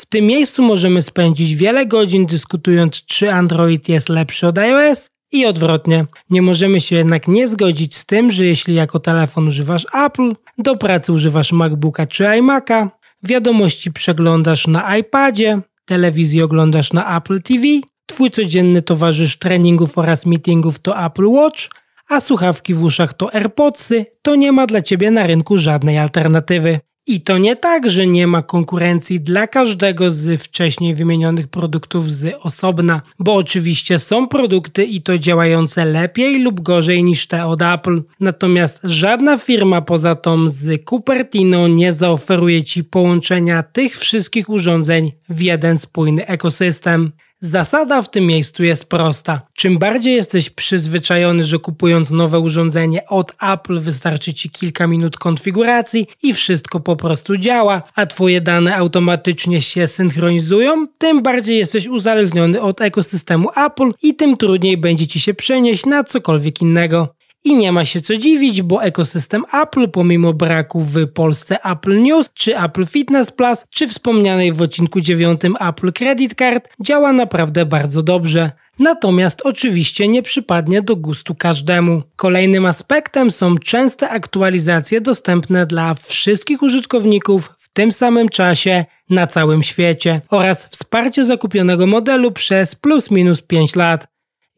W 0.00 0.06
tym 0.06 0.26
miejscu 0.26 0.62
możemy 0.62 1.02
spędzić 1.02 1.56
wiele 1.56 1.86
godzin 1.86 2.26
dyskutując, 2.26 3.04
czy 3.04 3.32
Android 3.32 3.88
jest 3.88 4.08
lepszy 4.08 4.46
od 4.46 4.58
iOS 4.58 5.10
i 5.32 5.46
odwrotnie. 5.46 6.06
Nie 6.30 6.42
możemy 6.42 6.80
się 6.80 6.96
jednak 6.96 7.28
nie 7.28 7.48
zgodzić 7.48 7.96
z 7.96 8.06
tym, 8.06 8.32
że 8.32 8.46
jeśli 8.46 8.74
jako 8.74 9.00
telefon 9.00 9.48
używasz 9.48 9.86
Apple, 10.06 10.32
do 10.58 10.76
pracy 10.76 11.12
używasz 11.12 11.52
MacBooka 11.52 12.06
czy 12.06 12.24
iMac'a, 12.24 12.88
wiadomości 13.22 13.92
przeglądasz 13.92 14.66
na 14.66 14.96
iPadzie, 14.96 15.60
telewizję 15.84 16.44
oglądasz 16.44 16.92
na 16.92 17.16
Apple 17.16 17.42
TV, 17.42 17.64
twój 18.06 18.30
codzienny 18.30 18.82
towarzysz 18.82 19.36
treningów 19.36 19.98
oraz 19.98 20.26
meetingów 20.26 20.78
to 20.78 21.04
Apple 21.06 21.26
Watch, 21.26 21.60
a 22.08 22.20
słuchawki 22.20 22.74
w 22.74 22.82
uszach 22.82 23.14
to 23.14 23.34
AirPodsy, 23.34 24.06
to 24.22 24.34
nie 24.34 24.52
ma 24.52 24.66
dla 24.66 24.82
Ciebie 24.82 25.10
na 25.10 25.26
rynku 25.26 25.58
żadnej 25.58 25.98
alternatywy. 25.98 26.80
I 27.10 27.20
to 27.20 27.38
nie 27.38 27.56
tak, 27.56 27.88
że 27.88 28.06
nie 28.06 28.26
ma 28.26 28.42
konkurencji 28.42 29.20
dla 29.20 29.46
każdego 29.46 30.10
z 30.10 30.42
wcześniej 30.42 30.94
wymienionych 30.94 31.48
produktów 31.48 32.12
z 32.12 32.36
osobna, 32.40 33.02
bo 33.18 33.34
oczywiście 33.34 33.98
są 33.98 34.28
produkty 34.28 34.84
i 34.84 35.02
to 35.02 35.18
działające 35.18 35.84
lepiej 35.84 36.42
lub 36.42 36.60
gorzej 36.60 37.04
niż 37.04 37.26
te 37.26 37.46
od 37.46 37.62
Apple. 37.62 38.02
Natomiast 38.20 38.80
żadna 38.84 39.38
firma 39.38 39.82
poza 39.82 40.14
tą 40.14 40.48
z 40.48 40.84
Cupertino 40.84 41.68
nie 41.68 41.92
zaoferuje 41.92 42.64
Ci 42.64 42.84
połączenia 42.84 43.62
tych 43.62 43.98
wszystkich 43.98 44.48
urządzeń 44.48 45.12
w 45.28 45.40
jeden 45.40 45.78
spójny 45.78 46.26
ekosystem. 46.26 47.12
Zasada 47.42 48.02
w 48.02 48.10
tym 48.10 48.26
miejscu 48.26 48.64
jest 48.64 48.84
prosta. 48.84 49.40
Czym 49.54 49.78
bardziej 49.78 50.14
jesteś 50.14 50.50
przyzwyczajony, 50.50 51.44
że 51.44 51.58
kupując 51.58 52.10
nowe 52.10 52.38
urządzenie 52.38 53.06
od 53.08 53.34
Apple 53.42 53.78
wystarczy 53.78 54.34
ci 54.34 54.50
kilka 54.50 54.86
minut 54.86 55.16
konfiguracji 55.16 56.06
i 56.22 56.34
wszystko 56.34 56.80
po 56.80 56.96
prostu 56.96 57.36
działa, 57.36 57.82
a 57.94 58.06
twoje 58.06 58.40
dane 58.40 58.76
automatycznie 58.76 59.62
się 59.62 59.88
synchronizują, 59.88 60.86
tym 60.98 61.22
bardziej 61.22 61.58
jesteś 61.58 61.86
uzależniony 61.86 62.60
od 62.60 62.80
ekosystemu 62.80 63.48
Apple 63.66 63.90
i 64.02 64.14
tym 64.14 64.36
trudniej 64.36 64.76
będzie 64.76 65.06
ci 65.06 65.20
się 65.20 65.34
przenieść 65.34 65.86
na 65.86 66.04
cokolwiek 66.04 66.62
innego. 66.62 67.19
I 67.44 67.56
nie 67.56 67.72
ma 67.72 67.84
się 67.84 68.00
co 68.00 68.16
dziwić, 68.16 68.62
bo 68.62 68.82
ekosystem 68.82 69.44
Apple, 69.62 69.88
pomimo 69.88 70.32
braku 70.32 70.80
w 70.80 71.06
Polsce 71.06 71.64
Apple 71.64 72.02
News, 72.02 72.30
czy 72.34 72.58
Apple 72.58 72.86
Fitness 72.86 73.30
Plus, 73.30 73.64
czy 73.70 73.88
wspomnianej 73.88 74.52
w 74.52 74.62
odcinku 74.62 75.00
9 75.00 75.40
Apple 75.60 75.92
Credit 75.92 76.34
Card, 76.34 76.68
działa 76.80 77.12
naprawdę 77.12 77.66
bardzo 77.66 78.02
dobrze. 78.02 78.50
Natomiast 78.78 79.42
oczywiście 79.44 80.08
nie 80.08 80.22
przypadnie 80.22 80.82
do 80.82 80.96
gustu 80.96 81.34
każdemu. 81.34 82.02
Kolejnym 82.16 82.66
aspektem 82.66 83.30
są 83.30 83.58
częste 83.58 84.08
aktualizacje 84.08 85.00
dostępne 85.00 85.66
dla 85.66 85.94
wszystkich 85.94 86.62
użytkowników 86.62 87.50
w 87.58 87.68
tym 87.72 87.92
samym 87.92 88.28
czasie 88.28 88.84
na 89.10 89.26
całym 89.26 89.62
świecie 89.62 90.20
oraz 90.30 90.66
wsparcie 90.66 91.24
zakupionego 91.24 91.86
modelu 91.86 92.32
przez 92.32 92.74
plus 92.74 93.10
minus 93.10 93.42
5 93.42 93.76
lat. 93.76 94.06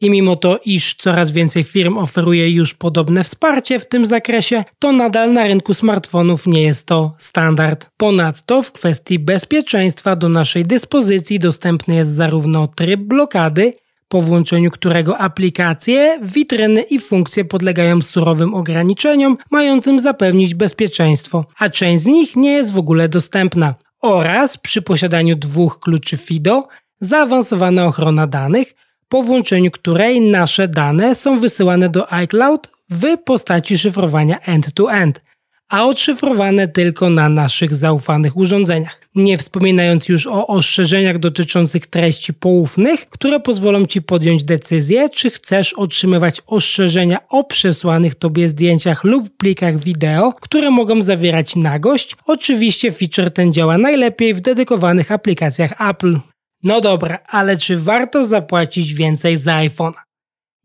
I 0.03 0.09
mimo 0.09 0.35
to, 0.35 0.59
iż 0.65 0.95
coraz 0.95 1.31
więcej 1.31 1.63
firm 1.63 1.97
oferuje 1.97 2.51
już 2.51 2.73
podobne 2.73 3.23
wsparcie 3.23 3.79
w 3.79 3.85
tym 3.85 4.05
zakresie, 4.05 4.63
to 4.79 4.91
nadal 4.91 5.33
na 5.33 5.47
rynku 5.47 5.73
smartfonów 5.73 6.47
nie 6.47 6.63
jest 6.63 6.85
to 6.85 7.13
standard. 7.17 7.89
Ponadto 7.97 8.61
w 8.63 8.71
kwestii 8.71 9.19
bezpieczeństwa 9.19 10.15
do 10.15 10.29
naszej 10.29 10.63
dyspozycji 10.63 11.39
dostępny 11.39 11.95
jest 11.95 12.11
zarówno 12.11 12.67
tryb 12.67 13.01
blokady, 13.01 13.73
po 14.07 14.21
włączeniu 14.21 14.71
którego 14.71 15.17
aplikacje, 15.17 16.19
witryny 16.23 16.81
i 16.81 16.99
funkcje 16.99 17.45
podlegają 17.45 18.01
surowym 18.01 18.53
ograniczeniom 18.53 19.37
mającym 19.51 19.99
zapewnić 19.99 20.55
bezpieczeństwo, 20.55 21.45
a 21.59 21.69
część 21.69 22.03
z 22.03 22.07
nich 22.07 22.35
nie 22.35 22.51
jest 22.51 22.73
w 22.73 22.77
ogóle 22.77 23.09
dostępna. 23.09 23.75
Oraz 24.01 24.57
przy 24.57 24.81
posiadaniu 24.81 25.35
dwóch 25.35 25.79
kluczy 25.79 26.17
FIDO, 26.17 26.67
zaawansowana 26.99 27.85
ochrona 27.85 28.27
danych, 28.27 28.73
po 29.13 29.23
włączeniu 29.23 29.71
której 29.71 30.21
nasze 30.21 30.67
dane 30.67 31.15
są 31.15 31.39
wysyłane 31.39 31.89
do 31.89 32.13
iCloud 32.13 32.69
w 32.89 33.17
postaci 33.25 33.77
szyfrowania 33.77 34.39
end-to-end, 34.39 35.21
a 35.69 35.85
odszyfrowane 35.85 36.67
tylko 36.67 37.09
na 37.09 37.29
naszych 37.29 37.75
zaufanych 37.75 38.37
urządzeniach. 38.37 39.01
Nie 39.15 39.37
wspominając 39.37 40.09
już 40.09 40.27
o 40.27 40.47
ostrzeżeniach 40.47 41.19
dotyczących 41.19 41.87
treści 41.87 42.33
poufnych, 42.33 43.09
które 43.09 43.39
pozwolą 43.39 43.85
Ci 43.85 44.01
podjąć 44.01 44.43
decyzję, 44.43 45.09
czy 45.09 45.29
chcesz 45.29 45.73
otrzymywać 45.73 46.41
ostrzeżenia 46.47 47.27
o 47.29 47.43
przesłanych 47.43 48.15
Tobie 48.15 48.47
zdjęciach 48.47 49.03
lub 49.03 49.37
plikach 49.37 49.79
wideo, 49.79 50.33
które 50.41 50.71
mogą 50.71 51.01
zawierać 51.01 51.55
nagość. 51.55 52.15
Oczywiście 52.25 52.91
feature 52.91 53.31
ten 53.31 53.53
działa 53.53 53.77
najlepiej 53.77 54.33
w 54.33 54.41
dedykowanych 54.41 55.11
aplikacjach 55.11 55.89
Apple. 55.89 56.32
No 56.63 56.81
dobra, 56.81 57.19
ale 57.27 57.57
czy 57.57 57.77
warto 57.77 58.25
zapłacić 58.25 58.93
więcej 58.93 59.37
za 59.37 59.55
iPhone? 59.55 59.93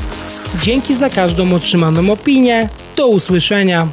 Dzięki 0.61 0.95
za 0.95 1.09
każdą 1.09 1.53
otrzymaną 1.53 2.11
opinię. 2.11 2.69
Do 2.95 3.07
usłyszenia. 3.07 3.87